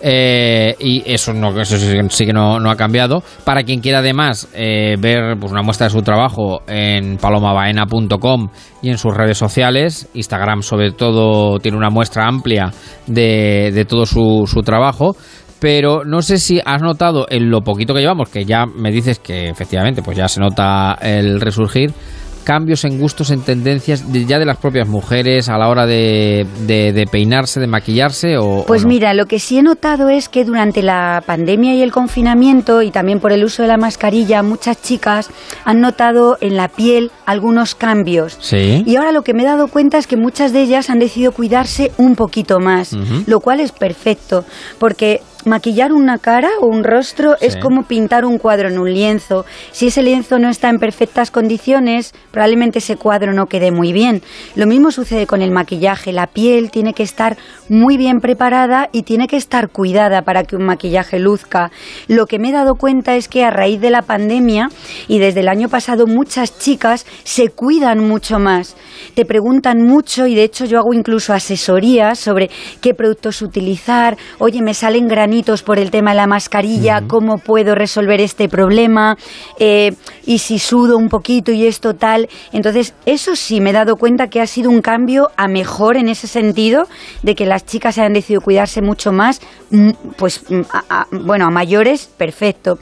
[0.01, 3.23] Eh, y eso, no, eso sí, que no, ha cambiado.
[3.45, 8.49] Para quien quiera además eh, ver pues, una muestra de su trabajo en palomabaena.com
[8.83, 12.71] y en sus redes sociales, Instagram sobre todo tiene una muestra amplia
[13.07, 15.17] de, de todo su, su trabajo
[15.65, 19.19] pero no sé si has notado en lo poquito que llevamos, que ya me dices
[19.19, 21.95] que efectivamente pues ya se nota el resurgir,
[22.45, 27.07] cambios en gustos, en tendencias ya de las propias mujeres a la hora de, de,
[27.11, 28.37] peinarse, de maquillarse?
[28.37, 31.93] O, pues mira, lo que sí he notado es que durante la pandemia y el
[31.93, 35.31] confinamiento y también por el uso de la mascarilla, muchas chicas
[35.65, 38.37] han notado en la piel algunos cambios.
[38.39, 38.83] Sí.
[38.85, 41.33] Y ahora lo que me he dado cuenta es que muchas de ellas han decidido
[41.33, 42.95] cuidarse un poquito más,
[43.27, 44.45] lo cual es perfecto,
[44.79, 49.45] porque maquillar una cara o un rostro es como pintar un cuadro en un lienzo.
[49.73, 54.23] Si ese lienzo no está en perfectas condiciones, probablemente ese cuadro no quede muy bien.
[54.55, 56.13] Lo mismo sucede con el maquillaje.
[56.13, 57.37] La piel tiene que estar
[57.69, 61.71] muy bien preparada y tiene que estar cuidada para que un maquillaje luzca.
[62.09, 64.69] Lo que me he dado cuenta es que a raíz de la pandemia
[65.09, 68.77] y desde el año pasado muchas chicas se cuidan mucho más.
[69.15, 74.17] Te preguntan mucho y de hecho yo hago incluso asesorías sobre qué productos utilizar.
[74.39, 75.34] Oye, me salen granitos
[75.65, 79.17] por el tema de la mascarilla, cómo puedo resolver este problema,
[79.59, 79.93] eh,
[80.25, 82.29] y si sudo un poquito y esto tal.
[82.53, 86.09] Entonces, eso sí me he dado cuenta que ha sido un cambio a mejor en
[86.09, 86.87] ese sentido,
[87.23, 92.07] de que las chicas hayan decidido cuidarse mucho más, mm, pues, mm, bueno, a mayores,
[92.17, 92.79] perfecto.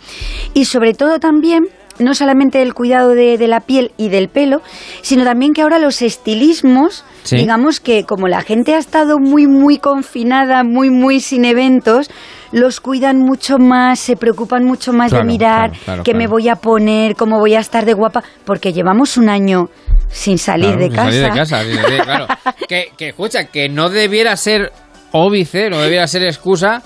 [0.52, 1.64] Y sobre todo también
[1.98, 4.62] no solamente el cuidado de, la piel y del pelo,
[5.02, 9.78] sino también que ahora los estilismos, digamos que como la gente ha estado muy, muy
[9.78, 12.10] confinada, muy, muy sin eventos,
[12.52, 15.72] los cuidan mucho más, se preocupan mucho más de mirar
[16.04, 19.68] qué me voy a poner, cómo voy a estar de guapa, porque llevamos un año
[20.08, 21.10] sin salir de casa.
[21.10, 22.26] Salir de casa, claro.
[22.68, 24.70] que, que escucha, que no debiera ser
[25.12, 26.82] óbice, no debiera ser excusa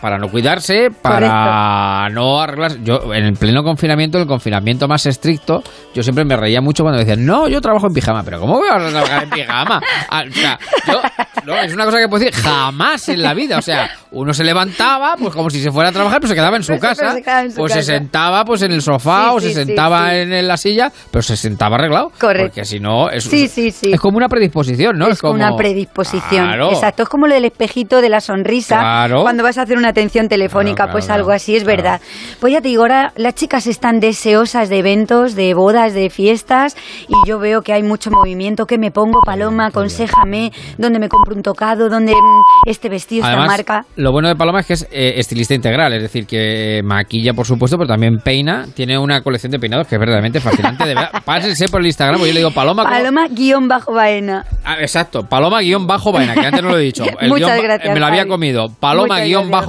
[0.00, 2.78] para no cuidarse, para no arreglarse.
[2.82, 5.62] Yo, en el pleno confinamiento, el confinamiento más estricto,
[5.94, 8.22] yo siempre me reía mucho cuando decían, no, yo trabajo en pijama.
[8.22, 9.80] Pero ¿cómo voy a trabajar en pijama?
[10.10, 11.00] Ah, o sea, yo,
[11.44, 13.58] no, es una cosa que puedo decir jamás en la vida.
[13.58, 16.56] O sea, uno se levantaba, pues como si se fuera a trabajar, pues se quedaba
[16.56, 17.16] en su casa.
[17.56, 21.36] pues se sentaba pues en el sofá o se sentaba en la silla, pero se
[21.36, 22.12] sentaba arreglado.
[22.18, 22.48] Correcto.
[22.48, 25.08] Porque si no, es, es como una predisposición, ¿no?
[25.08, 26.52] Es, como una predisposición.
[26.70, 28.78] Exacto, es como lo del espejito de la sonrisa.
[28.78, 29.22] Claro.
[29.22, 32.00] Cuando vas a hacer una atención telefónica, pues algo así, es verdad.
[32.40, 36.76] Pues ya te digo, ahora las chicas están deseosas de eventos, de bodas, de fiestas,
[37.08, 38.66] y yo veo que hay mucho movimiento.
[38.66, 39.66] ¿Qué me pongo, Paloma?
[39.66, 41.88] Aconsejame, ¿dónde me compro un tocado?
[41.88, 43.84] ¿Dónde mm, este vestido, esta marca?
[43.96, 47.46] Lo bueno de Paloma es que es eh, estilista integral, es decir, que maquilla, por
[47.46, 48.66] supuesto, pero también peina.
[48.74, 50.84] Tiene una colección de peinados que es verdaderamente fascinante.
[50.86, 52.84] De verdad, pásense por el Instagram, yo le digo Paloma.
[52.84, 54.44] Paloma-baena.
[54.64, 57.04] Ah, exacto, Paloma-baena, que antes no lo he dicho.
[57.28, 57.94] Muchas gracias.
[57.94, 58.68] Me lo había comido.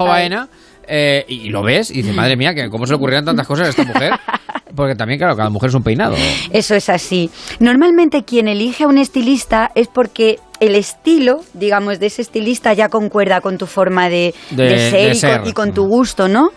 [0.09, 0.49] Paloma-baena.
[0.91, 3.67] Eh, y lo ves y dices, madre mía, que ¿cómo se le ocurrieran tantas cosas
[3.67, 4.11] a esta mujer?
[4.75, 6.15] Porque también, claro, cada mujer es un peinado.
[6.51, 7.29] Eso es así.
[7.59, 12.89] Normalmente quien elige a un estilista es porque el estilo, digamos, de ese estilista ya
[12.89, 16.49] concuerda con tu forma de, ser, y, Con, tu gusto, ¿no?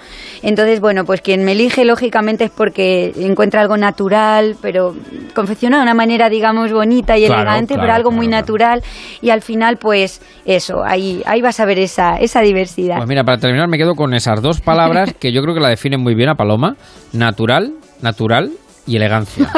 [0.43, 4.95] Entonces, bueno, pues quien me elige, lógicamente, es porque encuentra algo natural, pero
[5.35, 8.83] confeccionado de una manera, digamos, bonita y elegante, pero algo muy natural.
[9.21, 12.97] Y al final, pues, eso, ahí, ahí vas a ver esa, esa diversidad.
[12.97, 15.69] Pues mira, para terminar, me quedo con esas dos palabras que yo creo que la
[15.69, 16.77] definen muy bien a Paloma:
[17.13, 18.51] natural, natural
[18.87, 19.49] y elegancia.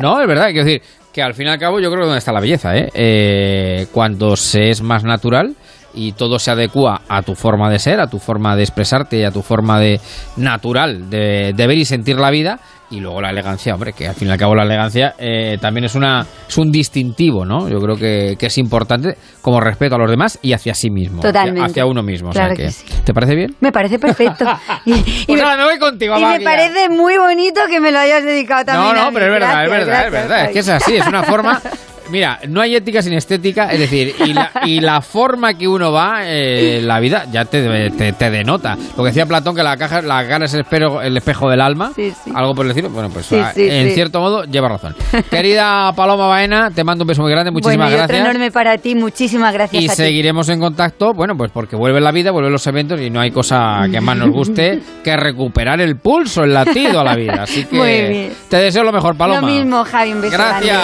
[0.00, 2.18] no, es verdad, quiero decir, que al fin y al cabo yo creo que donde
[2.18, 2.88] está la belleza, ¿eh?
[2.94, 3.86] ¿eh?
[3.92, 5.54] cuando se es más natural
[5.94, 9.24] y todo se adecua a tu forma de ser, a tu forma de expresarte y
[9.24, 10.00] a tu forma de
[10.36, 12.60] natural de, de ver y sentir la vida
[12.92, 15.84] y luego la elegancia, hombre, que al fin y al cabo la elegancia eh, también
[15.86, 17.68] es una es un distintivo, ¿no?
[17.68, 21.22] Yo creo que, que es importante como respeto a los demás y hacia sí mismo,
[21.22, 21.62] Totalmente.
[21.70, 22.28] hacia, uno mismo.
[22.30, 22.84] o sea Claro que- que sí.
[23.04, 23.56] ¿Te parece bien?
[23.60, 24.44] Me parece perfecto.
[24.84, 28.24] Y, y Pues me, voy contigo, y me parece muy bonito que me lo hayas
[28.24, 28.96] dedicado No, también.
[28.96, 29.14] a no, mí.
[29.14, 30.44] pero es verdad, es Gracias, verdad, es verdad.
[30.46, 31.60] Es que es así, es una forma.
[32.10, 35.92] Mira, no hay ética sin estética, es decir, y la, y la forma que uno
[35.92, 38.76] va, eh, la vida ya te, te, te denota.
[38.96, 41.60] Lo que decía Platón, que la caja, la cara es el espejo, el espejo del
[41.60, 42.32] alma, Sí, sí.
[42.34, 44.94] algo por decirlo, bueno, pues Sí, en cierto modo lleva razón.
[45.30, 48.28] Querida Paloma Baena, te mando un beso muy grande, muchísimas bueno, y otro gracias.
[48.30, 48.94] enorme para ti.
[48.94, 49.96] Muchísimas gracias Y a ti.
[49.96, 53.30] seguiremos en contacto, bueno, pues porque vuelve la vida, vuelven los eventos y no hay
[53.30, 57.42] cosa que más nos guste que recuperar el pulso, el latido a la vida.
[57.42, 58.32] Así que Muy bien.
[58.48, 59.40] te deseo lo mejor, Paloma.
[59.40, 60.12] Lo mismo, Javi.
[60.12, 60.32] Un beso.
[60.36, 60.80] Gracias.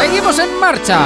[0.00, 0.98] Seguimos en marcha.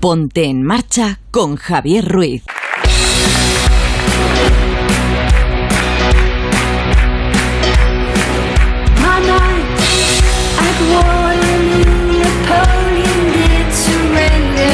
[0.00, 2.44] Ponte en marcha con Javier Ruiz.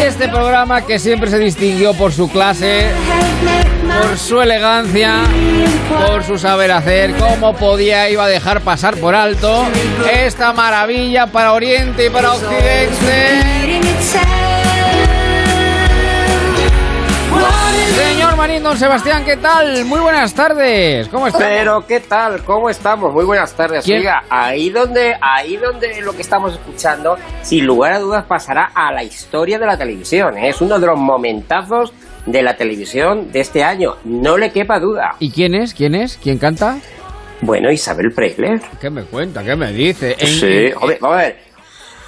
[0.07, 2.91] Este programa que siempre se distinguió por su clase,
[4.01, 5.23] por su elegancia,
[5.89, 9.65] por su saber hacer, cómo podía iba a dejar pasar por alto
[10.13, 13.45] esta maravilla para Oriente y para Occidente.
[17.95, 19.85] Señor Marín, don Sebastián, ¿qué tal?
[19.85, 21.09] Muy buenas tardes.
[21.09, 21.39] ¿Cómo está?
[21.39, 23.85] Pero qué tal, cómo estamos, muy buenas tardes.
[23.85, 23.99] ¿Quién?
[23.99, 28.93] Oiga, ahí donde, ahí donde lo que estamos escuchando, sin lugar a dudas pasará a
[28.93, 30.37] la historia de la televisión.
[30.39, 30.49] ¿eh?
[30.49, 31.93] Es uno de los momentazos
[32.27, 35.17] de la televisión de este año, no le quepa duda.
[35.19, 35.75] ¿Y quién es?
[35.75, 36.17] ¿Quién es?
[36.23, 36.79] ¿Quién canta?
[37.43, 38.61] Bueno, Isabel Preisler.
[38.81, 39.43] ¿Qué me cuenta?
[39.45, 40.17] ¿Qué me dice?
[40.19, 41.37] Sí, vamos a ver.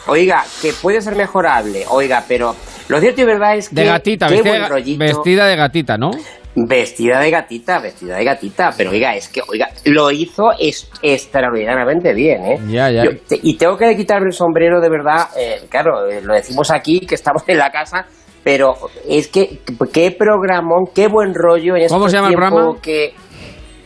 [0.09, 2.55] Oiga, que puede ser mejorable, oiga, pero
[2.88, 6.11] lo cierto y verdad es que de gatita, qué vestida, buen vestida de gatita, ¿no?
[6.55, 12.14] Vestida de gatita, vestida de gatita, pero oiga, es que, oiga, lo hizo es, extraordinariamente
[12.14, 12.59] bien, ¿eh?
[12.68, 13.05] Ya, ya.
[13.05, 16.70] Yo- te- y tengo que quitarme el sombrero de verdad, eh, claro, eh, lo decimos
[16.70, 18.07] aquí, que estamos en la casa,
[18.46, 18.74] pero
[19.09, 19.59] es que,
[19.92, 22.80] qué programón, qué buen rollo en este ¿Cómo se llama el programa?
[22.80, 23.12] que...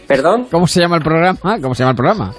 [0.07, 0.49] ¿Perdón?
[0.51, 1.39] ¿Cómo se llama el programa?
[1.63, 2.35] ¿Cómo se llama el programa?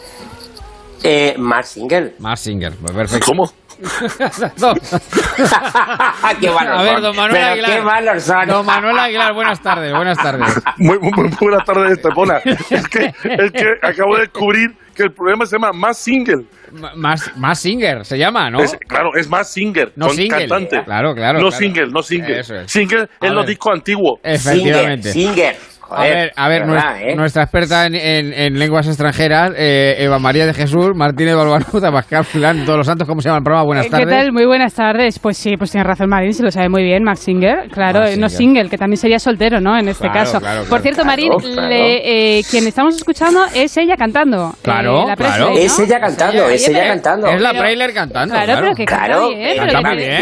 [1.02, 2.14] Eh, Mars Singer.
[2.20, 3.26] Mars Singer, pues perfecto.
[3.26, 3.46] ¿Cómo?
[6.40, 7.72] qué malos A ver, don Manuel Pero Aguilar.
[7.72, 8.48] qué malos son.
[8.48, 10.62] Don Manuel Aguilar, buenas tardes, buenas tardes.
[10.78, 12.38] Muy, muy, muy buenas tardes, Estepona.
[12.46, 16.46] Es que, es que acabo de descubrir que el programa se llama Más Single.
[16.72, 18.62] M- Más, más Singer se llama, ¿no?
[18.62, 19.92] Es- claro, es Más Singer.
[19.96, 20.38] No con single.
[20.48, 20.84] cantante.
[20.86, 21.52] Claro, claro, No claro.
[21.52, 22.40] single, no single.
[22.40, 22.72] Eso es.
[22.72, 24.20] Single A en los discos antiguos.
[24.24, 25.12] Efectivamente.
[25.12, 25.56] Singer, Singer.
[25.94, 27.16] A ver, a ver, ¿verdad, nuestra, eh?
[27.16, 32.26] nuestra experta en, en- en lenguas extranjeras, eh, Eva María de Jesús, Martínez Balbanuta, Pascal
[32.26, 33.66] Fulán, todos los santos, ¿cómo se llama el programa?
[33.66, 34.08] Buenas Eh, tardes.
[34.08, 34.32] ¿Qué tal?
[34.32, 35.20] Muy buenas tardes.
[35.20, 37.70] Pues sí, pues tiene razón Marín, se lo sabe muy bien, Max Singer.
[37.72, 38.38] Claro, Max eh, no Singer.
[38.38, 39.78] single, que también sería soltero, ¿no?
[39.78, 40.40] En este Claro, caso.
[40.40, 40.70] claro, claro.
[40.70, 41.70] Por cierto, Claro, Marín, claro.
[41.70, 44.54] le- eh, quien estamos escuchando es ella cantando.
[44.62, 45.46] Claro, eh, la claro.
[45.48, 45.60] Presley, ¿no?
[45.74, 47.28] Es ella cantando, es ella cantando.
[47.28, 48.34] Es la Prailer cantando.
[48.34, 49.42] Claro, Claro, pero que canta Claro, bien.
[49.42, 50.16] eh, pero canta que tiene-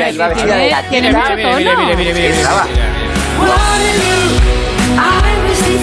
[0.89, 1.85] tiene- mucho mira, mira, tono.
[1.95, 2.65] mira, mira, Estaba.
[2.65, 2.85] mira,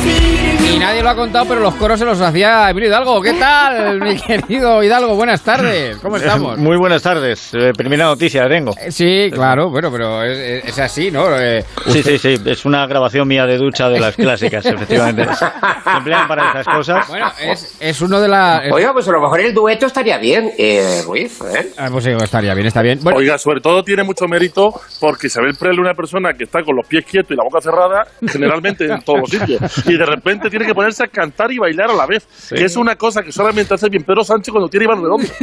[0.04, 0.35] mira.
[0.74, 3.22] Y nadie lo ha contado, pero los coros se los hacía Emilio Hidalgo.
[3.22, 5.14] ¿Qué tal, mi querido Hidalgo?
[5.14, 5.96] Buenas tardes.
[5.98, 6.58] ¿Cómo estamos?
[6.58, 7.50] Muy buenas tardes.
[7.54, 8.72] Eh, primera noticia tengo.
[8.80, 11.26] Eh, Sí, claro, bueno, pero es, es así, ¿no?
[11.38, 12.36] Eh, Sí, sí, sí.
[12.44, 15.24] Es una grabación mía de ducha de las clásicas, efectivamente.
[15.34, 17.08] Se emplean para esas cosas.
[17.08, 18.62] Bueno, es, es uno de las...
[18.72, 21.70] Oiga, pues a lo mejor el dueto estaría bien, eh, Ruiz, ¿eh?
[21.78, 22.98] Ah, pues sí, estaría bien, está bien.
[23.02, 26.76] Bueno, Oiga, sobre todo tiene mucho mérito porque Isabel es una persona que está con
[26.76, 29.60] los pies quietos y la boca cerrada, generalmente en todos los sitios.
[29.86, 32.26] Y de repente tiene que ponerse a cantar y bailar a la vez.
[32.48, 35.26] Que es una cosa que solamente hace bien Pedro Sánchez cuando tiene Iván Redondo.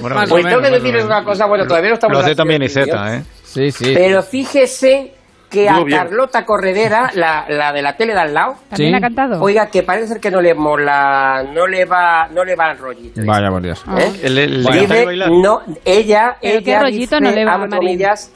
[0.00, 2.18] Bueno, Pues menos, tengo que decirles una cosa, bueno, todavía no estamos...
[2.18, 3.22] la hace también siguiente Iseta, ¿eh?
[3.42, 3.92] sí, sí.
[3.94, 5.14] Pero fíjese
[5.50, 5.98] que a bien.
[5.98, 8.96] Carlota Corredera, la, la de la tele de al lado, ¿También Sí.
[8.96, 9.40] ha cantado?
[9.42, 12.78] oiga, que parece ser que no le mola, no le va, no le va el
[12.78, 13.20] rollito.
[13.26, 13.82] Vaya, por Dios.
[13.86, 13.96] Ah.
[14.00, 14.12] ¿eh?
[14.22, 18.32] Y Dice, no, ella, Pero qué ella rollito dice, no le va, comillas,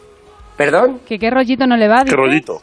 [0.56, 2.04] perdón, ¿Que qué rollito no le va?
[2.04, 2.60] Qué rollito.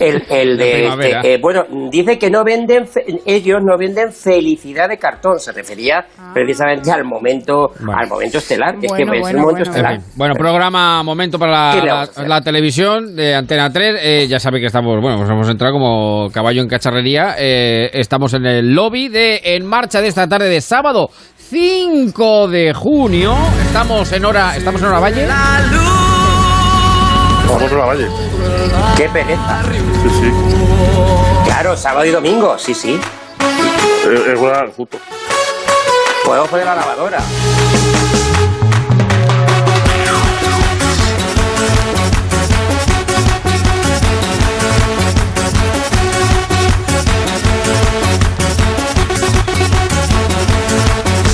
[0.00, 1.20] El, el De de, primavera.
[1.24, 6.04] eh, bueno, dice que no venden, fe- ellos no venden felicidad de cartón, se refería
[6.32, 7.98] precisamente al momento, Bueno.
[8.00, 9.78] al momento estelar, que es Bueno, que es bueno, un momento bueno.
[9.78, 10.00] En estelar.
[10.02, 13.96] fin, bueno, programa momento para ¿Qué la, la- la televisión de Antena 3.
[14.02, 17.34] Eh, ya sabe que estamos, bueno, pues hemos entrado como caballo en cacharrería.
[17.38, 22.72] Eh, estamos en el lobby de En Marcha de esta tarde de sábado 5 de
[22.72, 23.34] junio.
[23.66, 25.26] Estamos en hora, estamos en hora Valle.
[27.46, 28.08] Vamos por la valle.
[28.96, 29.62] Qué pereza.
[30.02, 30.32] Sí, sí.
[31.44, 33.00] Claro, sábado y domingo, sí, sí.
[34.04, 34.98] Es, es una justo.
[36.24, 37.18] Podemos poner la lavadora.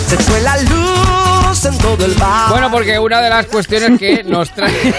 [0.09, 0.80] Se fue la luz.
[2.51, 4.73] Bueno, porque una de las cuestiones que nos trae.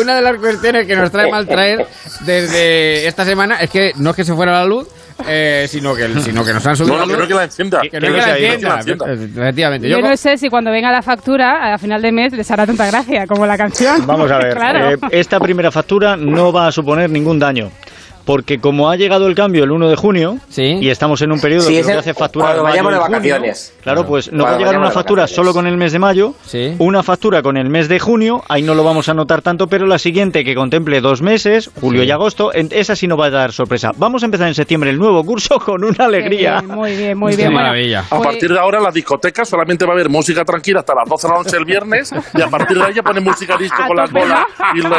[0.00, 1.86] una de las cuestiones que nos trae mal traer
[2.20, 4.88] desde esta semana es que no es que se fuera la luz,
[5.26, 7.28] eh, sino, que, sino que nos han subido No, no, la que no luz.
[7.28, 7.80] que la encienda.
[7.82, 9.12] Que no es que la encienda, encienda.
[9.12, 9.88] Efectivamente.
[9.88, 12.66] Yo Yo no sé si cuando venga la factura, a final de mes, les hará
[12.66, 14.06] tanta gracia como la canción.
[14.06, 14.90] Vamos a ver, Claro.
[14.92, 17.70] eh, esta primera factura no va a suponer ningún daño.
[18.28, 20.76] Porque como ha llegado el cambio el 1 de junio Sí.
[20.82, 23.10] y estamos en un periodo Sí, que que el- hace facturar cuando vayamos de junio,
[23.10, 23.72] vacaciones.
[23.82, 26.76] Claro, pues nos va a llegar una factura solo con el mes de mayo, Sí.
[26.78, 29.86] una factura con el mes de junio, ahí no lo vamos a notar tanto, pero
[29.86, 33.30] la siguiente que contemple dos meses, julio y agosto, en- esa sí nos va a
[33.30, 33.92] dar sorpresa.
[33.96, 36.60] Vamos a empezar en septiembre el nuevo curso con una alegría.
[36.60, 37.54] Bien, muy bien, muy Qué bien.
[37.54, 38.00] Maravilla.
[38.00, 41.08] A pues- partir de ahora, las discotecas solamente va a haber música tranquila hasta las
[41.08, 43.82] 12 de la noche el viernes y a partir de ahí ya ponen música disco
[43.86, 44.40] con las bolas
[44.74, 44.98] y los,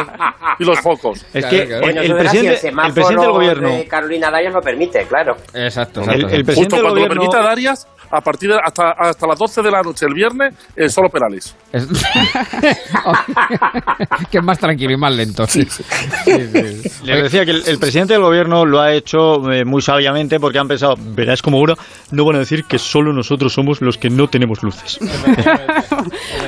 [0.58, 1.24] y los focos.
[1.32, 1.86] Es que claro.
[1.90, 5.36] el, presidente, el el semáforo presidente del gobierno, de Carolina Dayas lo permite, claro.
[5.54, 6.36] Exacto, el, exacto.
[6.36, 9.38] el presidente Justo del cuando lo gobierno, permita Darias, a partir de hasta, hasta las
[9.40, 11.56] 12 de la noche el viernes, eh, solo Perales.
[11.72, 11.88] Es-
[14.32, 15.46] que es más tranquilo y más lento.
[15.48, 15.84] Sí, sí.
[16.26, 16.90] Sí, sí.
[17.06, 20.60] Le decía que el, el presidente del gobierno lo ha hecho eh, muy sabiamente porque
[20.60, 21.76] han pensado, verás como ahora
[22.12, 25.00] no van a decir que solo nosotros somos los que no tenemos luces.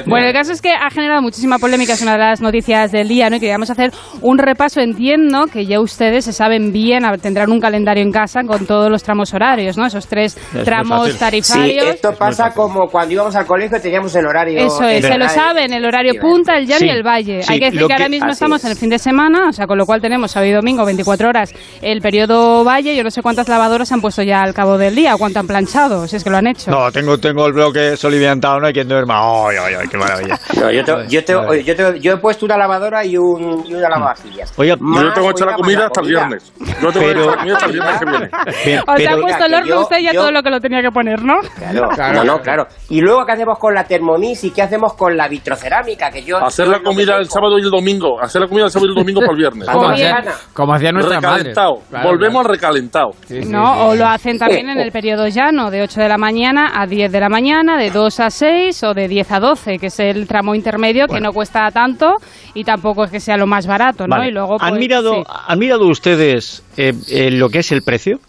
[0.05, 3.07] Bueno, el caso es que ha generado muchísima polémica, es una de las noticias del
[3.07, 3.35] día, ¿no?
[3.35, 4.79] Y queríamos hacer un repaso.
[4.81, 9.03] Entiendo que ya ustedes se saben bien, tendrán un calendario en casa con todos los
[9.03, 9.85] tramos horarios, ¿no?
[9.85, 11.09] Esos tres tramos
[11.53, 14.59] Sí, esto pasa como cuando íbamos al colegio y teníamos el horario.
[14.59, 17.43] Eso es, se lo saben, el horario punta, el llano Sí, y el valle.
[17.43, 18.65] sí, Hay que decir que ahora mismo estamos es.
[18.65, 21.29] en el fin de semana, o sea, con lo cual tenemos sábado y domingo, 24
[21.29, 22.95] horas, el periodo valle.
[22.95, 25.39] Yo no sé cuántas lavadoras se han puesto ya al cabo del día o cuánto
[25.39, 26.71] han planchado, si es que lo han hecho.
[26.71, 29.19] No, tengo, tengo el bloque soliviantado, no hay quien duerma.
[29.49, 30.39] Ay, ay, ay, qué maravilla.
[30.61, 33.63] No, yo, te- yo, te- oye, yo, te- yo he puesto una lavadora y, un,
[33.67, 34.53] y una lavavajillas.
[34.57, 36.53] Más Yo tengo hecha la comida hasta el viernes.
[36.81, 38.05] Yo tengo hecha la comida hasta el viernes que
[38.65, 38.81] viene.
[38.85, 38.85] Ha
[39.17, 41.33] puesto el que horno usted ya todo lo que lo tenía que poner, ¿no?
[41.57, 42.13] Claro, Claro.
[42.13, 42.67] no, no, claro.
[42.89, 46.09] Y luego, ¿qué hacemos con la Thermomix y qué hacemos con la vitrocerámica?
[46.09, 48.19] Que yo, Hacer yo la comida el sábado y el domingo.
[48.21, 49.67] Hacer la comida el sábado y el domingo para el viernes.
[49.67, 50.31] Como Como mi hacía, gana.
[50.53, 51.43] como hacía nuestra madre.
[51.49, 51.81] Recalentado.
[52.03, 53.11] Volvemos al recalentado.
[53.47, 53.87] ¿no?
[53.87, 57.11] O lo hacen también en el periodo llano, de 8 de la mañana a 10
[57.11, 60.27] de la mañana, de 2 a 6 o de 10 a 12, que es el
[60.27, 62.15] tramo intermedio que no cuesta tanto
[62.53, 64.15] y tampoco es que sea lo más barato, ¿no?
[64.17, 64.29] Vale.
[64.29, 65.23] Y luego, ¿Han, pues, mirado, sí.
[65.47, 68.19] ¿Han mirado ustedes eh, eh, lo que es el precio?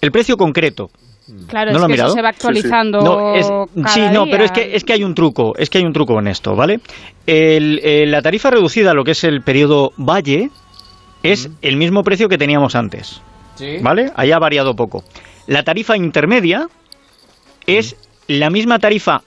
[0.00, 0.88] El precio concreto.
[1.48, 2.14] Claro, ¿No es lo ha que eso mirado?
[2.14, 3.00] se va actualizando.
[3.00, 3.46] No, es-
[3.82, 4.32] cada sí, no, día.
[4.32, 6.54] pero es que, es que hay un truco, es que hay un truco en esto,
[6.56, 6.80] ¿vale?
[7.26, 10.50] El- eh, la tarifa reducida, lo que es el periodo valle,
[11.22, 13.20] es el mismo precio que teníamos antes,
[13.54, 13.78] Sí.
[13.80, 14.10] ¿vale?
[14.16, 15.04] Ahí ha variado poco.
[15.46, 16.68] La tarifa intermedia
[17.66, 19.22] es la misma tarifa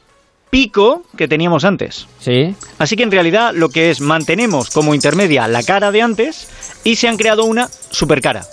[0.50, 2.08] pico que teníamos antes.
[2.20, 2.56] Sí.
[2.78, 6.96] Así que en realidad lo que es mantenemos como intermedia la cara de antes y
[6.96, 8.44] se han creado una supercara.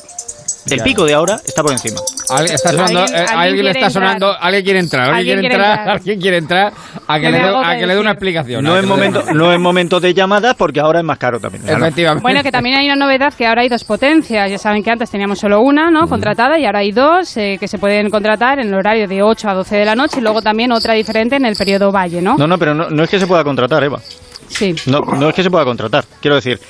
[0.71, 0.85] El Ya.
[0.85, 2.01] pico de ahora está por encima.
[2.31, 3.93] Alguien está sonando, Alguien- eh, alguien alguien le quiere está entrar.
[3.93, 5.97] sonando, alguien quiere entrar, alguien, Alguien quiere entrar, entrar.
[5.97, 6.73] alguien quiere entrar
[7.09, 8.01] a que, le, dé, hago a de que le dé decir.
[8.01, 8.65] una explicación.
[8.65, 11.69] No es momento, no es momento de llamadas porque ahora es más caro también.
[11.69, 12.23] Efectivamente.
[12.23, 14.51] Bueno, que también hay una novedad que ahora hay dos potencias.
[14.51, 16.07] Ya saben que antes teníamos solo una, ¿no?
[16.09, 19.49] Contratada y ahora hay dos eh, que se pueden contratar en el horario de 8
[19.49, 22.37] a 12 de la noche y luego también otra diferente en el periodo valle, ¿no?
[22.37, 24.01] No, no, pero no, no es que se pueda contratar, Eva.
[24.49, 24.75] Sí.
[24.87, 26.05] No, no es que se pueda contratar.
[26.21, 26.61] Quiero decir,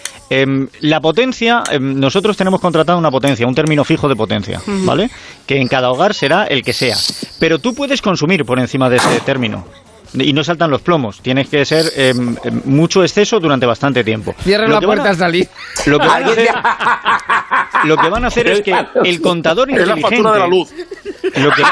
[0.41, 5.11] em, la potencia, em, nosotros tenemos contratado una potencia, un término fijo de potencia, ¿vale?
[5.47, 6.97] Que en cada hogar será el que sea.
[7.39, 9.65] Pero tú puedes consumir por encima de ese término.
[10.15, 11.21] Y no saltan los plomos.
[11.23, 14.35] Tienes que ser em, mucho exceso durante bastante tiempo.
[14.45, 15.49] Cierra la puerta a- salir.
[15.87, 16.49] Lo que van a hacer,
[17.85, 20.03] lo que van a hacer es que el contador Es la inteligente...
[20.03, 20.69] factura de la luz.
[21.37, 21.63] Lo que,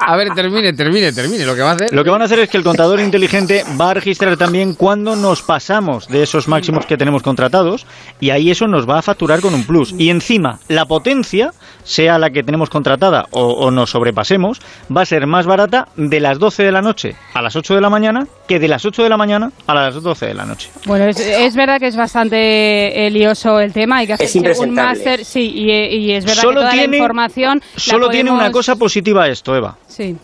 [0.00, 1.44] A ver, termine, termine, termine.
[1.46, 1.92] Lo que va a hacer.
[1.92, 5.16] Lo que van a hacer es que el contador inteligente va a registrar también cuándo
[5.16, 7.86] nos pasamos de esos máximos que tenemos contratados
[8.20, 9.94] y ahí eso nos va a facturar con un plus.
[9.98, 11.52] Y encima, la potencia,
[11.84, 14.60] sea la que tenemos contratada o, o nos sobrepasemos,
[14.94, 17.80] va a ser más barata de las 12 de la noche a las 8 de
[17.80, 20.70] la mañana que de las 8 de la mañana a las 12 de la noche.
[20.86, 23.98] Bueno, es, es verdad que es bastante eh, lioso el tema.
[23.98, 25.24] Hay que hacer Es un máster.
[25.24, 27.62] Sí, y, y es verdad Solo que toda tiene- la información.
[27.74, 29.54] la Solo tiene una cosa positiva esto,
[29.86, 30.16] Sí.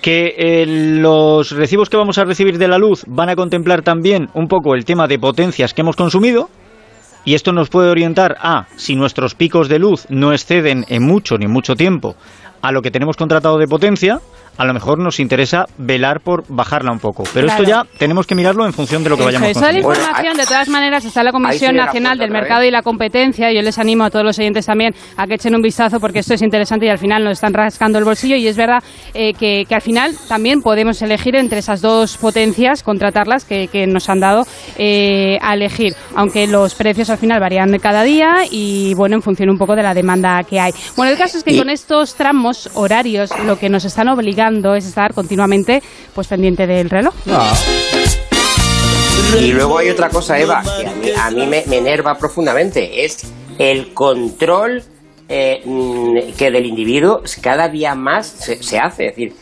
[0.00, 4.28] que eh, los recibos que vamos a recibir de la luz van a contemplar también
[4.34, 6.50] un poco el tema de potencias que hemos consumido
[7.24, 11.38] y esto nos puede orientar a si nuestros picos de luz no exceden en mucho
[11.38, 12.16] ni en mucho tiempo
[12.60, 14.20] a lo que tenemos contratado de potencia,
[14.56, 17.24] a lo mejor nos interesa velar por bajarla un poco.
[17.32, 19.54] Pero esto ya tenemos que mirarlo en función de lo que Eso vayamos es.
[19.54, 20.02] Toda la consumiendo.
[20.04, 23.52] información, de todas maneras, está en la Comisión Nacional del Mercado y la Competencia.
[23.52, 26.34] Yo les animo a todos los oyentes también a que echen un vistazo porque esto
[26.34, 28.36] es interesante y al final nos están rascando el bolsillo.
[28.36, 28.82] Y es verdad
[29.12, 33.86] eh, que, que al final también podemos elegir entre esas dos potencias, contratarlas que, que
[33.86, 34.44] nos han dado
[34.78, 35.94] eh, a elegir.
[36.14, 39.82] Aunque los precios al final varían cada día y, bueno, en función un poco de
[39.82, 40.72] la demanda que hay.
[40.96, 44.43] Bueno, el caso es que con estos tramos horarios lo que nos están obligando
[44.74, 45.82] es estar continuamente
[46.14, 47.14] pues pendiente del reloj.
[49.40, 53.04] Y luego hay otra cosa, Eva, que a mí, a mí me, me enerva profundamente,
[53.04, 54.82] es el control
[55.28, 59.06] eh, mm, que del individuo cada día más se, se hace.
[59.06, 59.34] Es decir,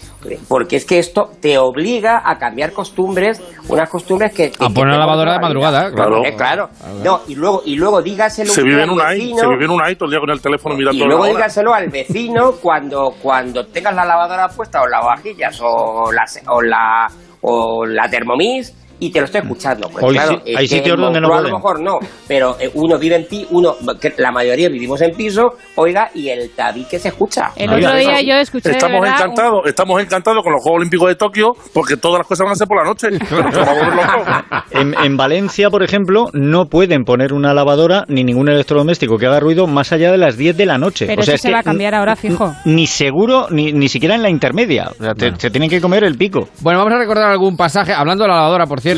[0.49, 4.51] porque es que esto te obliga a cambiar costumbres, unas costumbres que...
[4.51, 6.25] que- A poner la lavadora de madrugada, claro.
[6.25, 6.68] Eh, claro.
[7.05, 9.47] No, y luego, y luego dígaselo Se un vive en al un ahí, vecino, se
[9.49, 11.89] vive en un ahí todo el día con el teléfono mirando y luego dígaselo al
[11.89, 17.07] vecino cuando, cuando tengas la lavadora puesta o lavavajillas o la, se- o la,
[17.43, 18.73] o la Thermomix
[19.07, 19.89] y te lo estoy escuchando.
[19.91, 21.47] Pues Hoy claro, sí- es hay sitios donde no pueden.
[21.47, 21.99] A lo mejor no,
[22.29, 26.29] pero eh, uno vive en pi, uno, que la mayoría vivimos en piso, oiga, y
[26.29, 27.51] el tabique se escucha.
[27.57, 30.63] El Oiga, otro día eso- yo escuché Estamos verdad, un- encantados, estamos encantados con los
[30.63, 33.09] Juegos Olímpicos de Tokio porque todas las cosas van a ser por la noche.
[34.71, 39.41] En, en Valencia, por ejemplo, no pueden poner una lavadora ni ningún electrodoméstico que haga
[39.41, 41.07] ruido más allá de las 10 de la noche.
[41.07, 42.53] Pero o sea, eso es se que va a cambiar ahora, fijo.
[42.65, 44.91] Ni seguro, ni, ni siquiera en la intermedia.
[44.99, 46.49] O sea, te- se tienen que comer el pico.
[46.61, 48.91] Bueno, vamos a recordar algún pasaje, hablando de la lavadora, por cierto.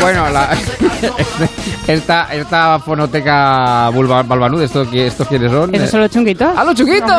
[0.00, 0.56] Bueno, la,
[1.86, 5.74] esta, esta fonoteca vulva- balbanuda, ¿esto, ¿estos quiénes son?
[5.74, 6.56] ¿Eso son los chunguitos?
[6.56, 7.10] ¡A los chunguitos!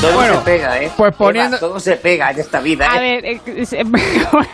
[0.00, 0.90] Todo Bueno, se pega, ¿eh?
[0.96, 3.20] pues Eva, poniendo- todo se pega en esta vida, A ¿eh?
[3.22, 3.40] ver, eh,
[4.32, 4.48] bueno,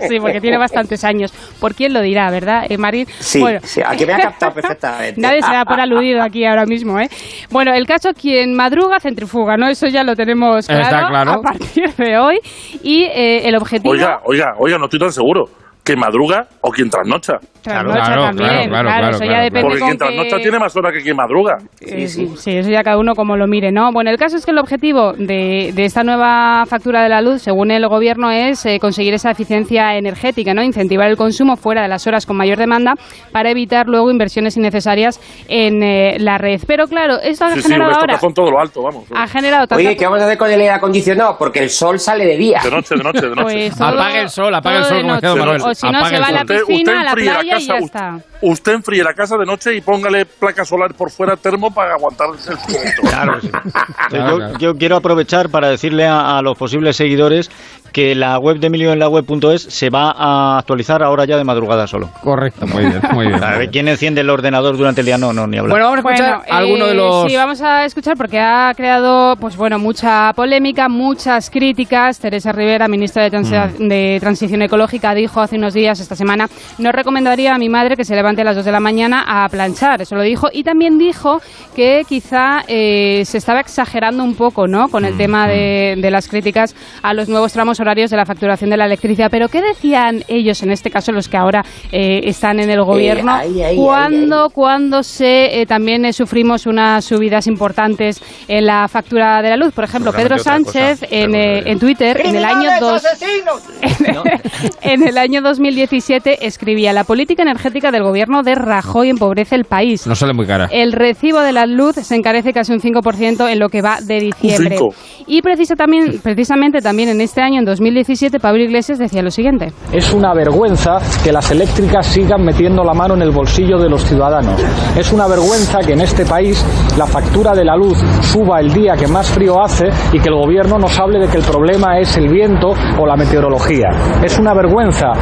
[0.08, 1.32] sí, porque tiene bastantes años.
[1.60, 3.04] ¿Por quién lo dirá, verdad, eh, Marín?
[3.18, 3.58] Sí, Bueno.
[3.64, 5.20] sí, aquí me ha captado perfectamente.
[5.20, 7.08] Nadie se da por aludido aquí ahora mismo, ¿eh?
[7.50, 9.66] Bueno, el caso, quien madruga, centrifuga, ¿no?
[9.68, 11.30] Eso ya lo tenemos claro, Está claro.
[11.32, 12.38] a partir de hoy.
[12.84, 13.90] Y eh, el objetivo...
[13.92, 15.46] Oiga, oiga, oiga, no estoy tan seguro.
[15.82, 17.38] ¿Que madruga o quien trasnocha?
[17.62, 20.58] Trasnocha claro, también, claro, claro, claro, eso ya claro, depende Porque con quien trasnocha tiene
[20.58, 21.58] más horas que quien madruga.
[21.80, 23.90] Eh, sí, eso ya cada uno como lo mire, ¿no?
[23.92, 27.42] Bueno, el caso es que el objetivo de, de esta nueva factura de la luz,
[27.42, 30.62] según el gobierno, es eh, conseguir esa eficiencia energética, ¿no?
[30.62, 32.94] Incentivar el consumo fuera de las horas con mayor demanda
[33.32, 36.60] para evitar luego inversiones innecesarias en eh, la red.
[36.66, 38.14] Pero claro, esto ha Sí, sí, generado ahora...
[38.14, 39.04] está con todo lo alto, vamos.
[39.14, 39.76] Ha generado tanta...
[39.76, 41.36] Oye, ¿qué vamos a hacer con el aire acondicionado?
[41.38, 42.60] Porque el sol sale de día.
[42.62, 43.42] De noche, de noche, de noche.
[43.42, 45.28] Pues todo- Apague el sol, apague el sol, como noche.
[45.38, 45.62] Manuel.
[45.62, 46.46] O si no, se el va a la sol.
[46.66, 48.18] piscina, a la enfríe y ya casa, está.
[48.42, 52.28] Usted enfríe la casa de noche y póngale placa solar por fuera termo para aguantar
[52.32, 53.02] el fresquito.
[53.08, 53.50] Claro, sí.
[54.08, 54.58] Claro, yo, claro.
[54.58, 57.50] yo quiero aprovechar para decirle a, a los posibles seguidores
[57.92, 61.44] que la web de Emilio en la web.es se va a actualizar ahora ya de
[61.44, 62.10] madrugada solo.
[62.22, 63.42] Correcto, muy bien, muy bien.
[63.48, 65.18] A ver, ¿quién enciende el ordenador durante el día?
[65.18, 65.70] No, no, ni hablar.
[65.70, 67.30] Bueno, vamos a escuchar Bueno, alguno de eh, los...
[67.30, 72.18] Sí, vamos a escuchar porque ha creado, pues bueno, mucha polémica, muchas críticas.
[72.20, 73.88] Teresa Rivera, ministra de, Transi- Mm.
[73.88, 76.46] de Transición Ecológica, dijo hace unos días, esta semana,
[76.78, 79.48] no recomendaría a mi madre que se levante a las 2 de la mañana a
[79.48, 80.02] planchar.
[80.02, 80.48] Eso lo dijo.
[80.52, 81.40] Y también dijo
[81.76, 84.88] que quizá eh, se estaba exagerando un poco, ¿no?
[84.88, 88.26] Con el Mm, tema de, de las críticas a los nuevos tramos horarios de la
[88.26, 89.28] facturación de la electricidad.
[89.30, 93.32] Pero ¿qué decían ellos, en este caso, los que ahora eh, están en el gobierno?
[93.32, 98.88] ay, ay, cuando ay, cuando se eh, también eh, sufrimos unas subidas importantes en la
[98.88, 99.72] factura de la luz.
[99.74, 103.02] Por ejemplo, Pedro Sánchez cosa, en, eh, eh, en Twitter en el año dos-
[104.82, 110.06] en el año 2017 escribía la política energética del gobierno de Rajoy empobrece el país.
[110.06, 110.68] No sale muy cara.
[110.70, 114.20] El recibo de la luz se encarece casi un 5% en lo que va de
[114.20, 114.76] diciembre.
[114.78, 114.94] cinco.
[115.26, 119.72] Y precisa también, precisamente también en este año, en 2017, Pablo Iglesias decía lo siguiente.
[119.92, 124.04] Es una vergüenza que las eléctricas sigan metiendo la mano en el bolsillo de los
[124.04, 124.60] ciudadanos.
[124.96, 126.64] Es una vergüenza que en este país
[126.96, 130.34] la factura de la luz suba el día que más frío hace y que el
[130.34, 133.88] gobierno nos hable de que el problema es el viento o la meteorología.
[134.22, 135.12] Es una vergüenza.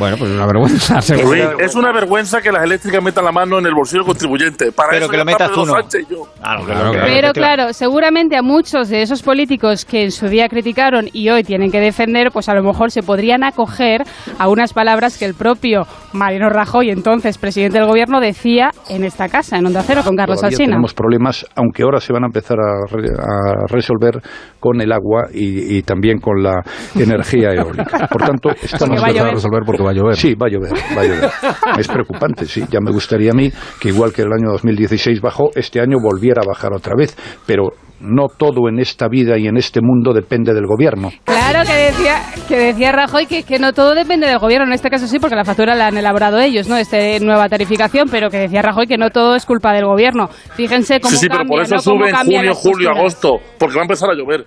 [0.00, 1.28] Bueno, pues una vergüenza, seguro.
[1.28, 4.72] Luis, es una vergüenza que las eléctricas metan la mano en el bolsillo del contribuyente.
[4.72, 5.74] Para Pero eso que lo metas tú, ¿no?
[5.74, 6.22] Sánchez y yo.
[6.40, 7.06] Claro, Claro, claro.
[7.06, 11.44] Pero claro, seguramente a muchos de esos políticos que en su día criticaron y hoy
[11.44, 14.02] tienen que defender, pues a lo mejor se podrían acoger
[14.38, 15.82] a unas palabras que el propio
[16.12, 20.38] Mariano Rajoy, entonces presidente del gobierno, decía en esta casa, en Onda Cero, con Carlos
[20.38, 20.70] Todavía Alsina.
[20.72, 24.20] tenemos problemas, aunque ahora se van a empezar a, re- a resolver
[24.60, 26.62] con el agua y, y también con la
[26.94, 28.06] energía eólica.
[28.08, 29.34] Por tanto, estamos va a llover.
[29.34, 30.16] resolver porque va a llover.
[30.16, 31.30] Sí, va a llover, va a llover.
[31.78, 32.64] Es preocupante, sí.
[32.70, 33.50] Ya me gustaría a mí
[33.80, 37.16] que igual que el año 2016 bajó, este año volviera a bajar otra vez.
[37.46, 41.10] Pero no todo en esta vida y en este mundo depende del gobierno.
[41.24, 44.88] Claro que decía, que decía Rajoy que, que no todo depende del gobierno, en este
[44.90, 46.76] caso sí, porque la factura la elaborado ellos, ¿no?
[46.76, 50.28] Esta nueva tarificación, pero que decía Rajoy que no todo es culpa del gobierno.
[50.54, 51.80] Fíjense cómo Sí, sí, pero por eso ¿no?
[51.80, 54.46] Sube en junio, julio, agosto, porque va a empezar a llover.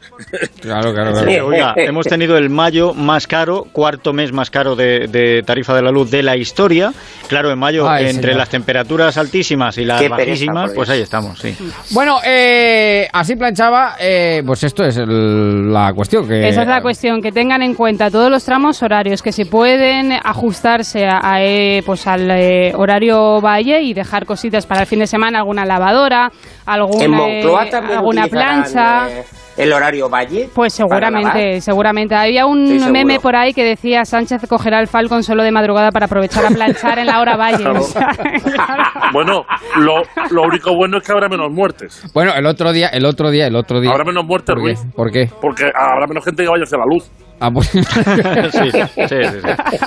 [0.62, 5.08] Claro, claro, Sí, oiga, hemos tenido el mayo más caro, cuarto mes más caro de,
[5.08, 6.92] de tarifa de la luz de la historia.
[7.28, 8.38] Claro, en mayo, Ay, entre señor.
[8.38, 11.56] las temperaturas altísimas y las Qué bajísimas, pues ahí estamos, sí.
[11.92, 16.28] Bueno, eh, así planchaba, eh, pues esto es el- la cuestión.
[16.28, 19.46] Que, Esa es la cuestión, que tengan en cuenta todos los tramos horarios, que se
[19.46, 24.88] pueden ajustarse a, a, eh, pues al eh, horario valle y dejar cositas para el
[24.88, 26.32] fin de semana, alguna lavadora,
[26.66, 29.08] alguna, eh, plancha.
[29.58, 30.50] El horario valle.
[30.54, 32.16] Pues seguramente, seguramente.
[32.16, 35.92] Había un Sí, meme por ahí que decía Sánchez cogerá el Falcon solo de madrugada
[35.92, 37.64] para aprovechar a planchar en la hora valle.
[37.64, 37.82] Claro.
[37.84, 38.10] O sea,
[39.12, 39.46] Bueno,
[39.78, 40.02] lo,
[40.32, 42.04] lo único bueno es que habrá menos muertes.
[42.14, 43.92] Bueno, el otro día, el otro día, el otro día.
[43.92, 44.64] Habrá menos muertes, ¿Por?
[44.64, 44.80] Ruiz.
[44.96, 45.30] ¿Por qué?
[45.42, 47.10] Porque habrá menos gente que vaya hacia la luz.
[47.46, 49.18] Ah, pues- Sí, sí, sí, sí.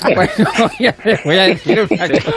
[0.14, 2.32] Bueno, voy a- le voy a decir una cosa.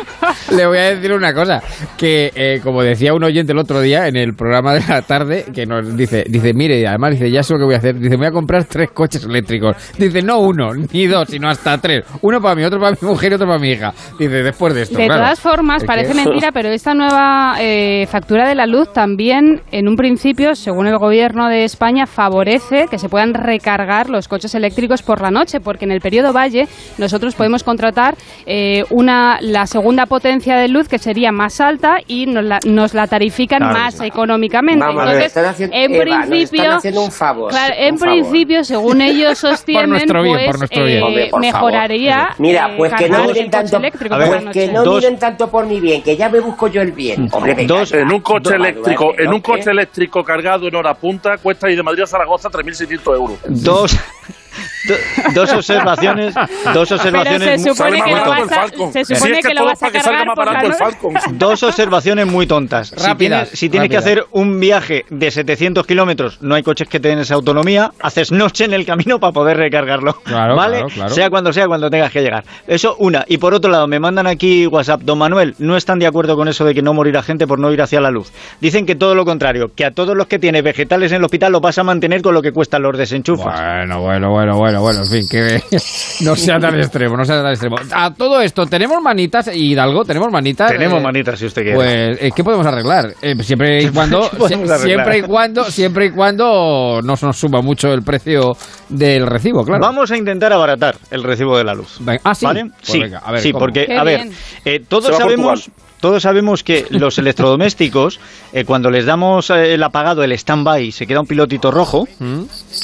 [0.56, 1.62] Le voy a decir una cosa.
[1.98, 5.46] Que, eh, como decía un oyente el otro día en el programa de la tarde,
[5.54, 7.96] que nos dice, dice, mire, además dice, ya sé lo que voy a hacer.
[8.00, 9.76] Dice, voy a comprar tres coches eléctricos.
[9.98, 12.06] Dice, no uno, ni dos, sino hasta tres.
[12.22, 13.94] Uno para mí, otro para mi mujer y otro para mi hija.
[14.18, 14.98] Dice, después de esto.
[14.98, 15.24] De claro.
[15.24, 19.88] todas formas, parece que- mentira, pero esta nueva eh, factura de la luz también, en
[19.90, 25.02] un principio, según el gobierno de España, favorece que se puedan recargar los coches eléctricos
[25.10, 26.68] por la noche, porque en el periodo Valle
[27.00, 28.14] nosotros podemos contratar
[28.46, 32.94] eh, una la segunda potencia de luz que sería más alta y nos la, nos
[32.94, 33.74] la tarifican Claro.
[33.74, 34.86] más económicamente.
[34.86, 38.14] Vamos Entonces, están haciendo- en Eva, principio, están haciendo un favor, claro, un en favor.
[38.20, 41.18] principio, según ellos sostienen, pues, por nuestro bien.
[41.18, 42.16] eh, mejoraría.
[42.18, 42.36] favor.
[42.38, 45.18] Mira, eh, pues que no miren el coche tanto, ver, pues que no Dos- miren
[45.18, 47.28] tanto por mi bien, que ya me busco yo el bien.
[47.32, 47.94] Hombre, venga, Dos-.
[47.94, 49.72] En un coche eléctrico, duérmete, en un coche ¿Eh?
[49.72, 53.38] eléctrico cargado en hora punta cuesta ir de Madrid a Zaragoza 3.600 euros.
[53.48, 53.98] Dos,
[54.88, 56.34] do- dos observaciones,
[56.74, 58.68] dos observaciones, Pero se muy- supone que lo vas a,
[59.04, 61.26] Si es que que lo vas a para que salga cargar por la noche.
[61.34, 62.90] Dos observaciones muy tontas.
[62.90, 66.88] Si Rápidas, tienes, si tienes que hacer un viaje de 700 kilómetros, no hay coches
[66.88, 70.14] que te den esa autonomía, haces noche en el camino para poder recargarlo.
[70.24, 70.78] Claro, ¿Vale?
[70.78, 71.14] claro, claro.
[71.14, 72.44] Sea cuando sea, cuando tengas que llegar.
[72.68, 73.26] Eso, una.
[73.28, 76.48] Y por otro lado, me mandan aquí WhatsApp, don Manuel, no están de acuerdo con
[76.48, 78.32] eso de que no morirá gente por no ir hacia la luz.
[78.62, 81.52] Dicen que todo lo contrario, que a todos los que tiene vegetales en el hospital
[81.52, 83.60] los vas a mantener con lo que cuestan los desenchufas.
[83.60, 85.62] Bueno, bueno, bueno, bueno, bueno, en fin, que
[86.24, 87.78] no sea tan extremo, no sea tan extremo.
[87.94, 90.04] A todo esto, ¿tenemos manitas, Hidalgo?
[90.06, 90.72] ¿Tenemos manitas?
[90.72, 91.76] Tenemos Eh, manitas, si usted quiere.
[91.76, 93.14] Pues, eh, ¿qué podemos arreglar?
[93.22, 94.88] Eh, siempre y cuando, ¿Qué podemos sie- arreglar?
[95.06, 98.56] siempre y cuando, siempre y cuando no se nos suba mucho el precio
[98.90, 99.82] del recibo, claro.
[99.82, 102.00] Vamos a intentar abaratar el recibo de la luz.
[102.24, 102.46] Ah, sí.
[102.46, 102.66] ¿Vale?
[102.66, 104.28] Pues sí, venga, a ver, sí porque, Qué a ver,
[104.66, 105.64] eh, todos sabemos...
[105.66, 105.89] Portugal.
[106.00, 108.20] Todos sabemos que los electrodomésticos,
[108.54, 112.08] eh, cuando les damos eh, el apagado, el stand-by, y se queda un pilotito rojo,
[112.20, 112.44] ¿Mm?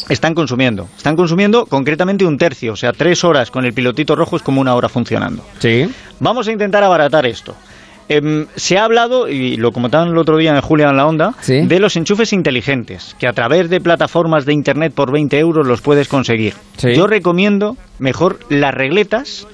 [0.09, 0.87] están consumiendo.
[0.97, 4.61] Están consumiendo concretamente un tercio, o sea, tres horas con el pilotito rojo es como
[4.61, 5.43] una hora funcionando.
[5.59, 5.87] Sí.
[6.19, 7.55] Vamos a intentar abaratar esto.
[8.07, 11.33] Em, se ha hablado, y lo comentaban el otro día en Julia en la Onda,
[11.41, 11.61] Sí.
[11.65, 15.81] de los enchufes inteligentes, que a través de plataformas de Internet por 20 euros los
[15.81, 16.53] puedes conseguir.
[16.77, 16.93] Sí.
[16.93, 19.47] Yo recomiendo mejor las regletas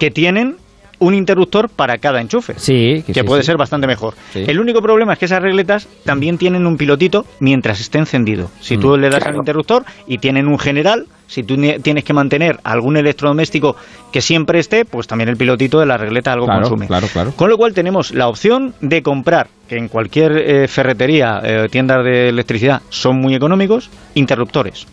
[0.00, 0.56] que tienen
[1.00, 2.54] un interruptor para cada enchufe.
[2.56, 3.46] Sí, Que sí, puede sí.
[3.46, 4.14] ser bastante mejor.
[4.32, 4.44] Sí.
[4.46, 8.50] El único problema es que esas regletas también tienen un pilotito mientras esté encendido.
[8.60, 9.00] Si tú Mm.
[9.00, 9.38] le das al Claro.
[9.38, 13.76] interruptor y tienen un general, si tú ne- tienes que mantener algún electrodoméstico
[14.12, 16.86] que siempre esté, pues también el pilotito de la regleta algo Claro, consume.
[16.86, 17.32] claro, claro.
[17.36, 22.02] Con lo cual tenemos la opción de comprar, que en cualquier eh, ferretería, eh, tienda
[22.02, 24.86] de electricidad son muy económicos, interruptores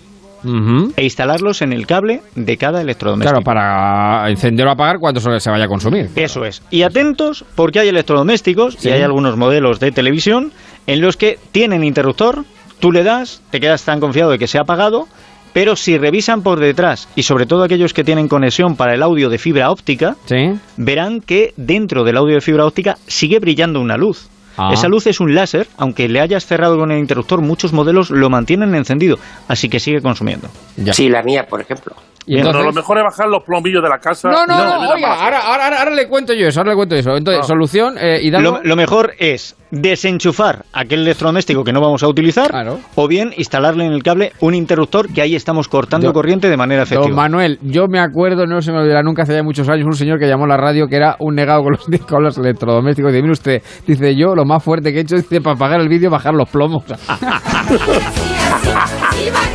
[0.95, 3.31] E instalarlos en el cable de cada electrodoméstico.
[3.41, 6.09] Claro, para encender o apagar cuando se se vaya a consumir.
[6.15, 6.61] Eso es.
[6.71, 8.89] Y atentos porque hay electrodomésticos Sí.
[8.89, 10.51] y hay algunos modelos de televisión
[10.87, 12.45] en los que tienen interruptor,
[12.79, 15.07] tú le das, te quedas tan confiado de que se ha apagado,
[15.53, 19.29] pero si revisan por detrás y sobre todo aquellos que tienen conexión para el audio
[19.29, 20.53] de fibra óptica, Sí.
[20.77, 24.27] verán que dentro del audio de fibra óptica sigue brillando una luz.
[24.57, 24.71] Ah.
[24.73, 28.29] Esa luz es un láser, aunque le hayas cerrado con el interruptor, muchos modelos lo
[28.29, 30.49] mantienen encendido, así que sigue consumiendo.
[30.77, 30.93] Ya.
[30.93, 31.95] Sí, la mía, por ejemplo.
[32.27, 34.29] Y lo mejor es bajar los plombillos de la casa.
[34.29, 36.75] No, no, y no, vida oiga, ahora, ahora, ahora le cuento yo eso, ahora le
[36.75, 37.15] cuento eso.
[37.15, 37.47] Entonces, Ah.
[37.47, 38.57] solución, eh, Hidalgo.
[38.57, 42.79] Lo, lo mejor es desenchufar aquel electrodoméstico que no vamos a utilizar Claro.
[42.95, 46.57] o bien instalarle en el cable un interruptor que ahí estamos cortando Yo- corriente de
[46.57, 47.07] manera efectiva.
[47.07, 49.93] Don Manuel, yo me acuerdo, no se me olvidará nunca, hace ya muchos años, un
[49.93, 53.11] señor que llamó a la radio que era un negado con los, con los electrodomésticos.
[53.11, 55.89] Dice, mire usted, dice yo, lo más fuerte que he hecho, dice, para apagar el
[55.89, 56.83] vídeo, bajar los plomos.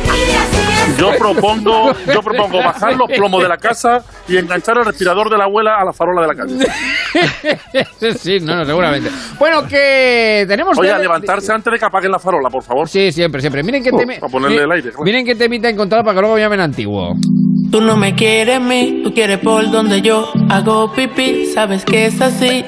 [1.01, 5.37] Yo propongo, yo propongo bajar los plomos de la casa y enganchar el respirador de
[5.37, 8.13] la abuela a la farola de la calle.
[8.17, 9.09] sí, no, no, seguramente.
[9.39, 10.77] Bueno, que tenemos...
[10.77, 12.87] Oye, a tele- levantarse antes de que apaguen la farola, por favor.
[12.87, 13.63] Sí, siempre, siempre.
[13.63, 14.19] Miren que teme...
[14.19, 15.03] para ponerle mi- el aire, claro.
[15.03, 17.15] Miren que temita encontrar para que luego me llamen antiguo.
[17.71, 22.05] Tú no me quieres a mí, tú quieres por donde yo hago pipí, sabes que
[22.07, 22.65] es así.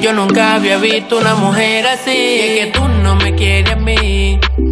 [0.00, 4.27] Yo nunca había visto una mujer así, es que tú no me quieres a mí.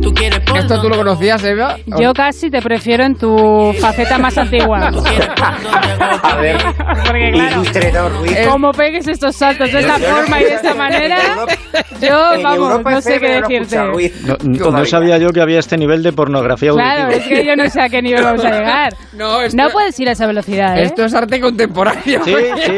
[0.06, 1.76] Tú quieres por ¿Esto tú lo conocías, Eva?
[1.98, 4.78] Yo casi te prefiero en tu faceta más antigua.
[6.22, 6.58] A ver,
[7.06, 8.38] Porque claro, Ruiz.
[8.48, 11.16] como pegues estos saltos de esta forma y de esta manera,
[12.00, 13.78] yo, vamos, no sé qué decirte.
[14.44, 17.24] No, sabía yo que había este nivel de pornografía Claro, auditiva.
[17.24, 18.94] es que yo no sé a qué nivel vamos a llegar.
[19.16, 20.82] No, esto, No puedes ir a esa velocidad, ¿eh?
[20.82, 22.22] esto es arte contemporáneo.
[22.22, 22.34] Sí,
[22.66, 22.72] sí,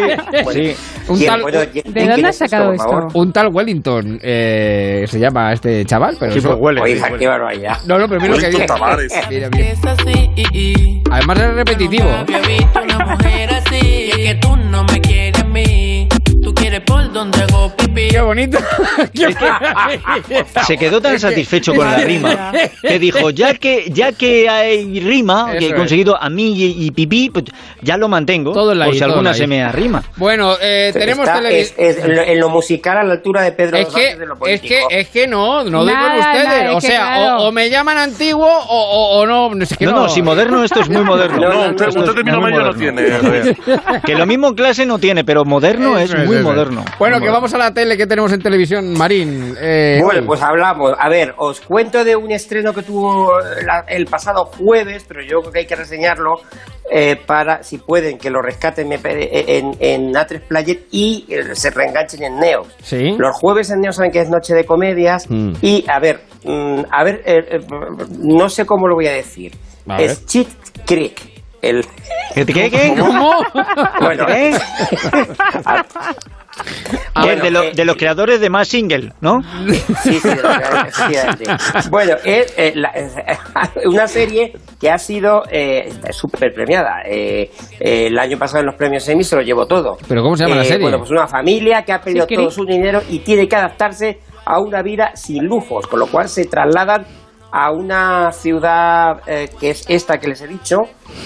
[0.53, 0.75] sí.
[1.09, 1.31] Un ¿Quién?
[1.31, 3.09] tal, Bueno, ¿De ¿quién dónde has sacado esto?
[3.15, 6.81] un tal Wellington eh, se llama este chaval, pero Sí, eso- pues huele.
[6.81, 7.18] Oiga, sí, huele.
[7.19, 7.79] Qué barbaridad.
[7.87, 8.67] No, no, pero mira lo que dice.
[8.67, 9.13] Tavares.
[9.29, 9.75] Mira, mira.
[11.11, 12.05] Además es repetitivo.
[12.05, 15.01] No había visto una mujer así, es que tú no me
[16.89, 18.09] por donde hago pipí.
[18.09, 18.59] Qué bonito.
[20.67, 25.53] Se quedó tan satisfecho con la rima que dijo, ya que ya que hay rima,
[25.53, 25.75] que he es.
[25.75, 27.45] conseguido a mí y, y pipí, pues
[27.83, 30.03] ya lo mantengo, Todo por si alguna se me arrima.
[30.17, 31.77] Bueno, eh, tenemos televisión.
[32.27, 34.81] en lo- musical a la altura de Pedro Es que, Santos de lo es que,
[34.91, 36.45] es que no, no doy con ustedes.
[36.45, 37.37] nada, o sea, claro.
[37.45, 39.63] o, o me llaman antiguo o, o- o no.
[39.63, 41.39] Es que No, no, si moderno esto es muy moderno.
[41.41, 43.03] No, no, usted- usted término medio no tiene.
[44.05, 46.78] Que lo mismo en clase no tiene, pero moderno es muy moderno.
[46.99, 49.55] Bueno, que vamos a la tele que tenemos en televisión, Marín.
[49.61, 50.27] Eh, Bueno, hoy.
[50.27, 50.93] pues hablamos.
[50.99, 53.33] A ver, os cuento de un estreno que tuvo
[53.65, 56.35] la- el pasado jueves, pero yo creo que hay que reseñarlo
[56.91, 61.71] eh, para, si pueden, que lo rescaten pare- en, en A3 Player y eh, se
[61.71, 62.63] reenganchen en Neo.
[62.83, 63.15] Sí.
[63.19, 65.53] Los jueves en Neo saben que es noche de comedias Mm.
[65.61, 67.59] y, a ver, mm, a ver, eh, eh,
[68.21, 69.55] no sé cómo lo voy a decir.
[69.87, 70.49] A es Cheat
[70.87, 71.39] Creek.
[71.61, 71.85] El,
[72.35, 72.95] ¿Qué, qué, qué?
[72.99, 73.33] ¿Cómo?
[74.01, 74.53] bueno, ¿Eh?
[77.15, 79.41] Ah, Que bueno, de, lo- eh, de los creadores de más single, ¿no?
[80.03, 80.29] Sí, sí.
[81.91, 82.93] Bueno, es eh, la-
[83.87, 87.03] una serie que ha sido eh, súper premiada.
[87.07, 87.51] Eh,
[87.81, 89.99] eh, el año pasado en los premios Emmy se lo llevó todo.
[90.09, 90.83] ¿Pero cómo se llama la Eh, serie?
[90.83, 94.21] Bueno, pues una familia que ha perdido Sí, todo su dinero y tiene que adaptarse
[94.45, 97.05] a una vida sin lujos, con lo cual se trasladan
[97.51, 100.83] a una ciudad eh, que es esta que les he dicho,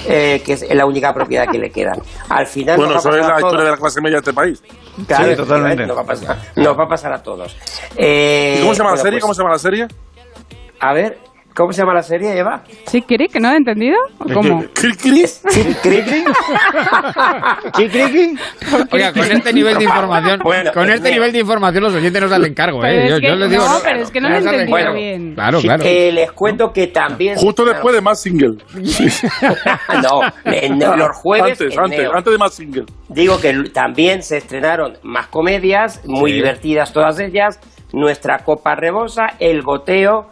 [0.07, 2.01] eh, que es la única propiedad que le quedan.
[2.29, 4.63] Al final Bueno, eso es la historia de la clase media de este país.
[5.07, 5.87] Claro, Sí, totalmente.
[5.87, 7.57] Nos va a pasar, nos va a, pasar a todos.
[7.97, 9.11] Eh, ¿Y cómo se llama la bueno, serie?
[9.19, 9.87] pues, ¿Cómo se llama la serie?
[10.81, 11.19] A ver,
[11.55, 12.63] ¿cómo se llama la serie, Eva?
[12.87, 13.35] ¿Sí, Crick?
[13.41, 13.97] ¿No he entendido?
[14.19, 14.65] ¿O ¿Cómo?
[17.73, 18.35] ¿Chicriqui?
[18.91, 22.23] Oiga, con este nivel de información, Bueno, con es este nivel de información los oyentes
[22.23, 23.21] nos hacen cargo, Pero ¿eh?
[23.23, 25.35] Yo, les digo, no, pero es que no lo he entendido bien.
[25.35, 25.83] Claro, claro.
[25.85, 27.37] eh, les cuento que también...
[27.37, 28.57] Justo después de más single.
[30.03, 32.15] no, en- los jueves Antes, antes, Neo.
[32.15, 32.85] antes de más single.
[33.09, 36.37] Digo que también se estrenaron más comedias, muy Sí.
[36.37, 37.59] divertidas todas ellas.
[37.93, 40.29] Nuestra copa rebosa, El goteo,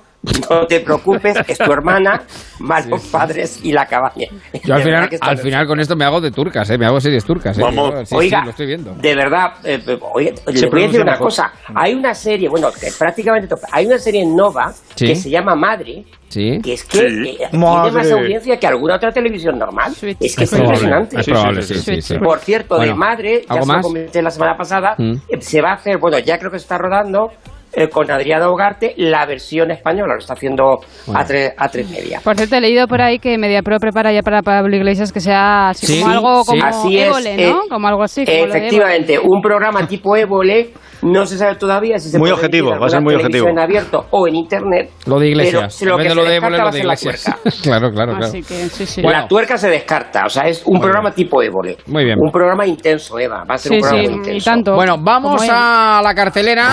[0.50, 2.22] No te preocupes, es tu hermana,
[2.58, 4.26] Malos Padres y La Cabaña.
[4.64, 6.76] Yo al final, al final con esto me hago de turcas, ¿eh?
[6.76, 7.62] Me hago series turcas, ¿eh?
[7.62, 7.94] Vamos.
[7.94, 8.94] Yo, sí, Oiga, sí, lo estoy viendo.
[8.96, 11.26] de verdad, eh, eh, oiga, Se le voy a decir una mejor.
[11.28, 11.52] cosa.
[11.74, 15.06] Hay una serie, bueno, que prácticamente hay una serie en Nova Sí.
[15.06, 16.58] que se llama Madre, Sí.
[16.62, 17.04] que es que Sí.
[17.40, 17.58] eh, tiene
[17.90, 19.92] más audiencia que alguna otra televisión normal.
[20.20, 21.18] Es que Es impresionante.
[21.18, 22.18] es Sí, probable, sí, sí, sí, sí, sí.
[22.18, 25.14] Por cierto, Bueno, de Madre, ya ¿algo se lo comenté la semana pasada, Mm.
[25.40, 27.30] se va a hacer, bueno, ya creo que se está rodando
[27.72, 30.80] eh, con Adriana Ugarte la versión española, lo está haciendo
[31.14, 32.20] a, tres, a tres media.
[32.22, 35.68] Por cierto, he leído por ahí que MediaPro prepara ya para Pablo Iglesias que sea
[35.70, 36.50] así Sí, como algo sí.
[36.50, 37.42] como Así es, Évole, ¿no?
[37.42, 38.24] eh, como algo así.
[38.24, 40.70] como Efectivamente, un programa tipo Évole,
[41.03, 43.48] no se sabe todavía si se Muy puede objetivo, va a ser muy objetivo.
[43.48, 44.90] en abierto o en internet.
[45.07, 45.74] Lo de pero Iglesias.
[45.74, 47.24] si lo que de se lo de descarta lo va a ser la Iglesias.
[47.24, 47.57] tuerca.
[47.62, 48.18] claro, claro, Évole.
[48.18, 48.24] claro.
[48.26, 49.03] Así que sí, sí.
[49.03, 51.76] La tuerca se descarta, o sea, es un Muy programa tipo Évole.
[51.86, 52.18] Muy bien.
[52.20, 54.51] Un programa intenso, Eva, va a ser Sí, un programa sí, muy y intenso.
[54.51, 54.74] tanto.
[54.74, 56.68] Bueno, vamos a la cartelera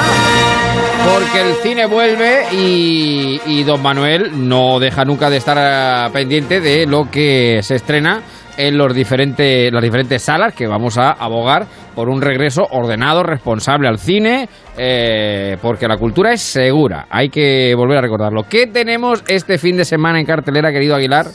[1.14, 6.60] porque el cine vuelve y, y Don Manuel no deja nunca de estar eh, pendiente
[6.60, 8.22] de lo que se estrena
[8.58, 13.88] en los diferentes, las diferentes salas que vamos a abogar por un regreso ordenado, responsable
[13.88, 17.08] al cine, eh, porque la cultura es segura.
[17.10, 18.44] Hay que volver a recordarlo.
[18.50, 21.28] ¿Qué tenemos este fin de semana en cartelera, querido Aguilar?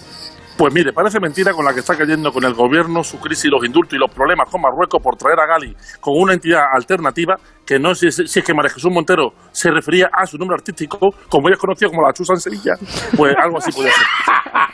[0.56, 3.64] Pues mire, parece mentira con la que está cayendo con el gobierno, su crisis, los
[3.64, 7.36] indultos y los problemas con Marruecos por traer a Gali con una entidad alternativa
[7.72, 10.56] que no sé si, si es que María Jesús Montero se refería a su nombre
[10.56, 12.74] artístico, como ella es conocida como la Chusa en Sevilla,
[13.16, 14.06] pues algo así puede ser.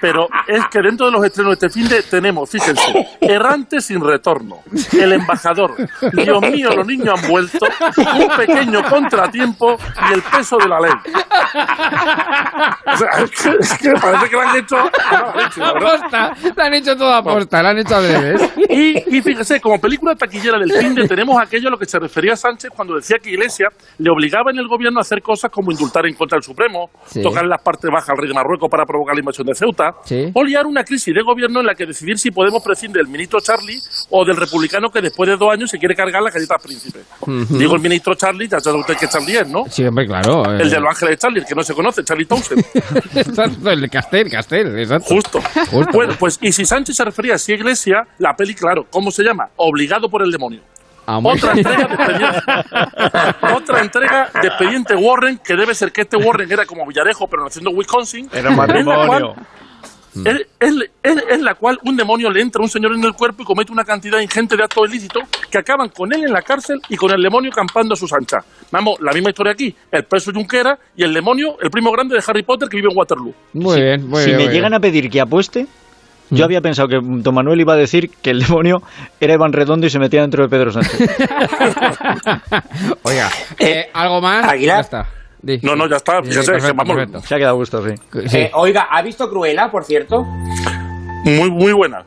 [0.00, 4.00] Pero es que dentro de los estrenos de este fin de tenemos, fíjense, Errante sin
[4.00, 5.74] retorno, El embajador,
[6.12, 9.76] Dios mío, los niños han vuelto, un pequeño contratiempo
[10.08, 10.92] y el peso de la ley.
[12.86, 16.64] O sea, es que, es que parece que lo han hecho a leche, la la
[16.64, 18.50] han hecho toda aposta, la han hecho al revés.
[18.68, 21.98] Y, y fíjese, como película taquillera del fin de tenemos aquello a lo que se
[21.98, 23.68] refería Sánchez cuando decía que Iglesia
[23.98, 27.22] le obligaba en el gobierno a hacer cosas como indultar en contra del Supremo, Sí.
[27.22, 30.30] tocar las partes bajas al rey de Marruecos para provocar la invasión de Ceuta, Sí.
[30.34, 33.40] o liar una crisis de gobierno en la que decidir si podemos prescindir del ministro
[33.40, 33.80] Charlie
[34.10, 37.00] o del republicano que después de dos años se quiere cargar las galletas príncipe.
[37.50, 39.64] Digo el ministro Charlie, ya sabe usted que Charlie es, ¿no?
[39.68, 40.42] Sí, hombre, claro.
[40.52, 40.62] eh.
[40.62, 42.64] El de los ángeles de Charlie, el que no se conoce, Charlie Townsend.
[43.14, 45.14] Exacto, el de Castel, Castel, exacto.
[45.14, 45.40] Justo.
[45.92, 49.22] Bueno, pues, y si Sánchez se refería así a Iglesia, la peli, claro, ¿cómo se
[49.22, 49.44] llama?
[49.56, 50.60] Obligado por el demonio.
[51.16, 52.42] Otra entrega, de expediente,
[53.56, 57.44] otra entrega de expediente Warren, que debe ser que este Warren era como Villarejo, pero
[57.44, 58.28] naciendo en Wisconsin.
[58.32, 59.06] Era matrimonio.
[59.06, 59.46] cual-
[60.60, 63.70] es, la cual un demonio le entra a un señor en el cuerpo y comete
[63.72, 67.10] una cantidad ingente de actos ilícitos que acaban con él en la cárcel y con
[67.12, 68.44] el demonio campando a sus anchas.
[68.70, 69.74] Vamos, la misma historia aquí.
[69.92, 72.96] El preso Junquera y el demonio, el primo grande de Harry Potter que vive en
[72.98, 73.32] Waterloo.
[73.52, 74.38] Muy bien, muy si bien.
[74.38, 75.66] me muy llegan a pedir que apueste,
[76.30, 78.78] yo había pensado que Don Manuel iba a decir que el demonio
[79.20, 80.98] era Iván Redondo y se metía dentro de Pedro Sánchez.
[83.02, 84.44] Oiga, eh, ¿algo más?
[84.48, 84.76] Aguilar.
[84.76, 85.08] Ya está.
[85.40, 85.58] Di.
[85.62, 86.20] No, no, ya está.
[86.22, 86.96] Sí, Ya sé, perfecto, que vamos.
[86.96, 87.20] perfecto.
[87.26, 87.94] Se ha quedado gusto, sí.
[88.28, 88.36] Sí.
[88.38, 90.22] Eh, oiga, ¿ha visto Cruella, por cierto?
[91.24, 92.04] Muy, muy buena.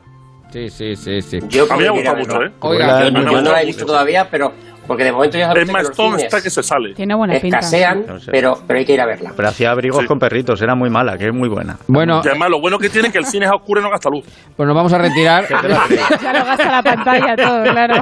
[0.52, 1.38] sí, sí, sí, sí.
[1.48, 2.52] Yo A mí me ha gustado mucho, ¿eh?
[2.60, 4.52] Oiga, Cruella, Yo, me no- la he visto todavía, pero
[4.86, 6.94] porque de momento ya sabes Emma que los está que se sale.
[6.94, 7.58] Tiene buena pinta.
[7.58, 8.30] escasean, No sé.
[8.30, 9.32] pero, pero hay que ir a verla.
[9.36, 10.06] Pero hacía abrigos Sí.
[10.06, 11.76] con perritos, era muy mala, que es muy buena.
[11.86, 13.84] Bueno, Y además, lo bueno que tiene es que el cine es a oscuro y
[13.84, 14.24] no gasta luz.
[14.56, 15.46] pues nos vamos a retirar.
[16.22, 17.94] Ya lo gasta la pantalla todo, claro.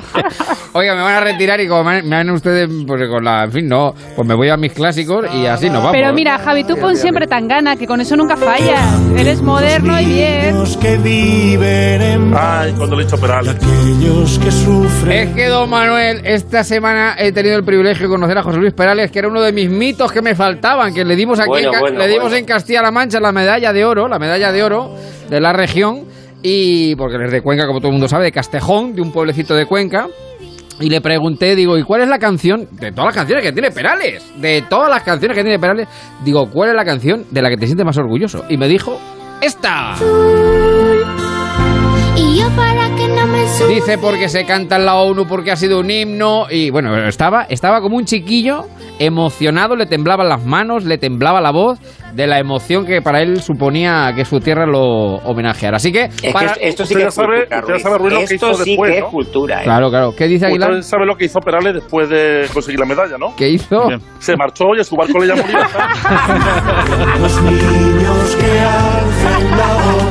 [0.73, 3.69] Oiga, me van a retirar y como me van ustedes, pues con la, en fin,
[3.69, 5.93] no, pues me voy a mis clásicos y así nos vamos.
[5.93, 8.81] Pero mira, Javi, tú pon siempre tan gana, que con eso nunca fallas.
[9.17, 10.55] Eres moderno y bien.
[10.81, 13.55] que viven en Ay, cuando le he dicho Perales.
[13.57, 15.29] aquellos que sufren.
[15.29, 18.73] Es que, don Manuel, esta semana he tenido el privilegio de conocer a José Luis
[18.73, 21.73] Perales, que era uno de mis mitos que me faltaban, que le dimos aquí, Bueno,
[21.75, 22.37] en, bueno, le dimos bueno.
[22.37, 24.95] en Castilla-La Mancha la medalla de oro, la medalla de oro
[25.29, 26.05] de la región,
[26.43, 29.13] y porque él es de Cuenca, como todo el mundo sabe, de Castejón, de un
[29.13, 30.07] pueblecito de Cuenca.
[30.79, 33.71] Y le pregunté, digo, ¿y cuál es la canción de todas las canciones que tiene
[33.71, 34.25] Perales?
[34.41, 35.87] De todas las canciones que tiene Perales,
[36.25, 38.45] digo, ¿cuál es la canción de la que te sientes más orgulloso?
[38.49, 38.99] Y me dijo,
[39.43, 39.97] ¡esta!
[43.69, 46.47] Dice porque se canta en la ONU, porque ha sido un himno.
[46.51, 48.65] Y bueno, estaba, estaba como un chiquillo
[48.99, 51.79] emocionado, le temblaban las manos, le temblaba la voz
[52.13, 54.83] de la emoción que para él suponía que su tierra lo
[55.25, 55.77] homenajeara.
[55.77, 58.35] Así que, Es para- que esto sí que es sabe- cultura, sabe, Ruiz, lo que
[58.35, 59.07] hizo sí después, que ¿no?
[59.07, 59.65] es cultura, ¿eh?
[59.65, 60.13] Claro, claro.
[60.17, 60.71] ¿Qué dice Aguilar?
[60.73, 63.35] Usted sabe lo que hizo Perales después de conseguir la medalla, ¿no?
[63.37, 63.87] ¿Qué hizo?
[63.87, 64.01] Bien.
[64.19, 65.43] Se marchó y a su barco le llamó.
[67.21, 70.10] Los niños que alcen la voz.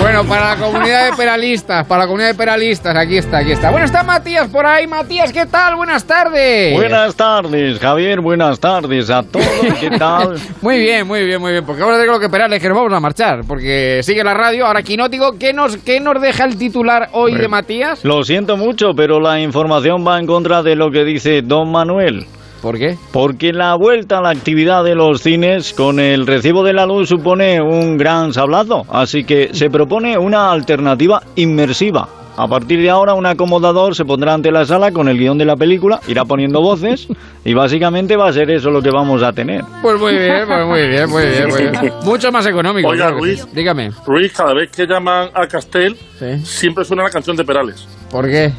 [0.00, 3.70] Bueno, para la comunidad de peralistas, para la comunidad de peralistas, aquí está, aquí está.
[3.70, 4.86] Bueno, está Matías por ahí.
[4.86, 5.76] Matías, ¿qué tal?
[5.76, 6.74] Buenas tardes.
[6.74, 9.44] Buenas tardes, Javier, buenas tardes a todos,
[9.78, 10.38] ¿qué tal?
[10.62, 11.64] Muy bien, muy bien, muy bien.
[11.64, 13.42] Porque ahora tengo que Perales, que nos vamos a marchar.
[13.46, 14.66] Porque sigue la radio.
[14.66, 18.04] Ahora, Quinótico, ¿qué nos, qué nos deja el titular hoy de Matías?
[18.04, 22.26] Lo siento mucho, pero la información va en contra de lo que dice Don Manuel.
[22.62, 22.96] ¿Por qué?
[23.12, 27.08] Porque la vuelta a la actividad de los cines con el recibo de la luz
[27.08, 32.08] supone un gran sablazo, así que se propone una alternativa inmersiva.
[32.36, 35.44] A partir de ahora un acomodador se pondrá ante la sala con el guion de
[35.44, 37.06] la película, irá poniendo voces
[37.44, 39.62] y básicamente va a ser eso lo que vamos a tener.
[39.82, 41.92] Pues muy bien, pues muy bien, muy bien, muy bien.
[42.04, 42.88] Mucho más económico.
[42.88, 43.42] Oiga, claro que sí.
[43.42, 43.54] Luis.
[43.54, 43.90] Dígame.
[44.06, 46.38] Ruiz, cada vez que llaman a Castel, Sí.
[46.44, 47.86] siempre suena la canción de Perales.
[48.10, 48.52] ¿Por qué?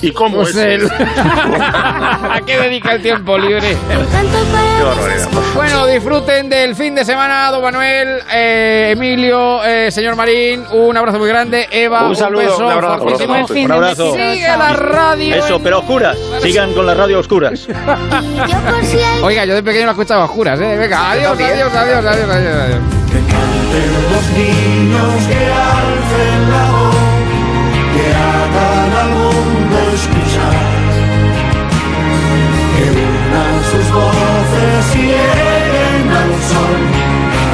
[0.00, 0.56] ¿Y cómo Pues es?
[0.56, 0.90] él.
[1.00, 3.76] ¿A qué dedica el tiempo libre?
[5.54, 11.18] Bueno, disfruten del fin de semana, don Manuel, eh, Emilio, eh, señor Marín, un abrazo
[11.18, 12.98] muy grande, Eva, Un saludo, beso un abrazo.
[12.98, 13.46] fortísimo.
[13.48, 14.12] Fin Un abrazo.
[14.14, 15.36] Sigue la radio.
[15.36, 17.68] Eso, pero oscuras, sigan con la radio oscuras.
[19.22, 20.76] Oiga, yo de pequeño la escuchaba a oscuras, ¿eh?
[20.76, 22.54] Venga, adiós, adiós, adiós, adiós, adiós.
[22.56, 22.80] adiós.
[24.10, 26.96] los niños que alcen la voz,
[27.94, 28.14] que
[29.94, 30.56] escuchar,
[32.76, 36.80] que unan sus voces y lleguen al sol,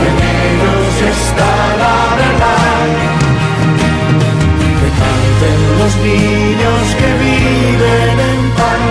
[0.07, 2.86] en ellos está la verdad.
[4.78, 8.82] Que canten los niños que viven en paz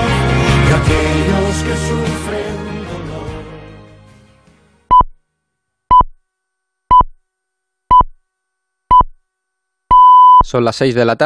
[0.63, 2.57] y aquellos que sufren
[2.89, 3.27] dolor.
[10.43, 11.15] Son las 6 de la tarde.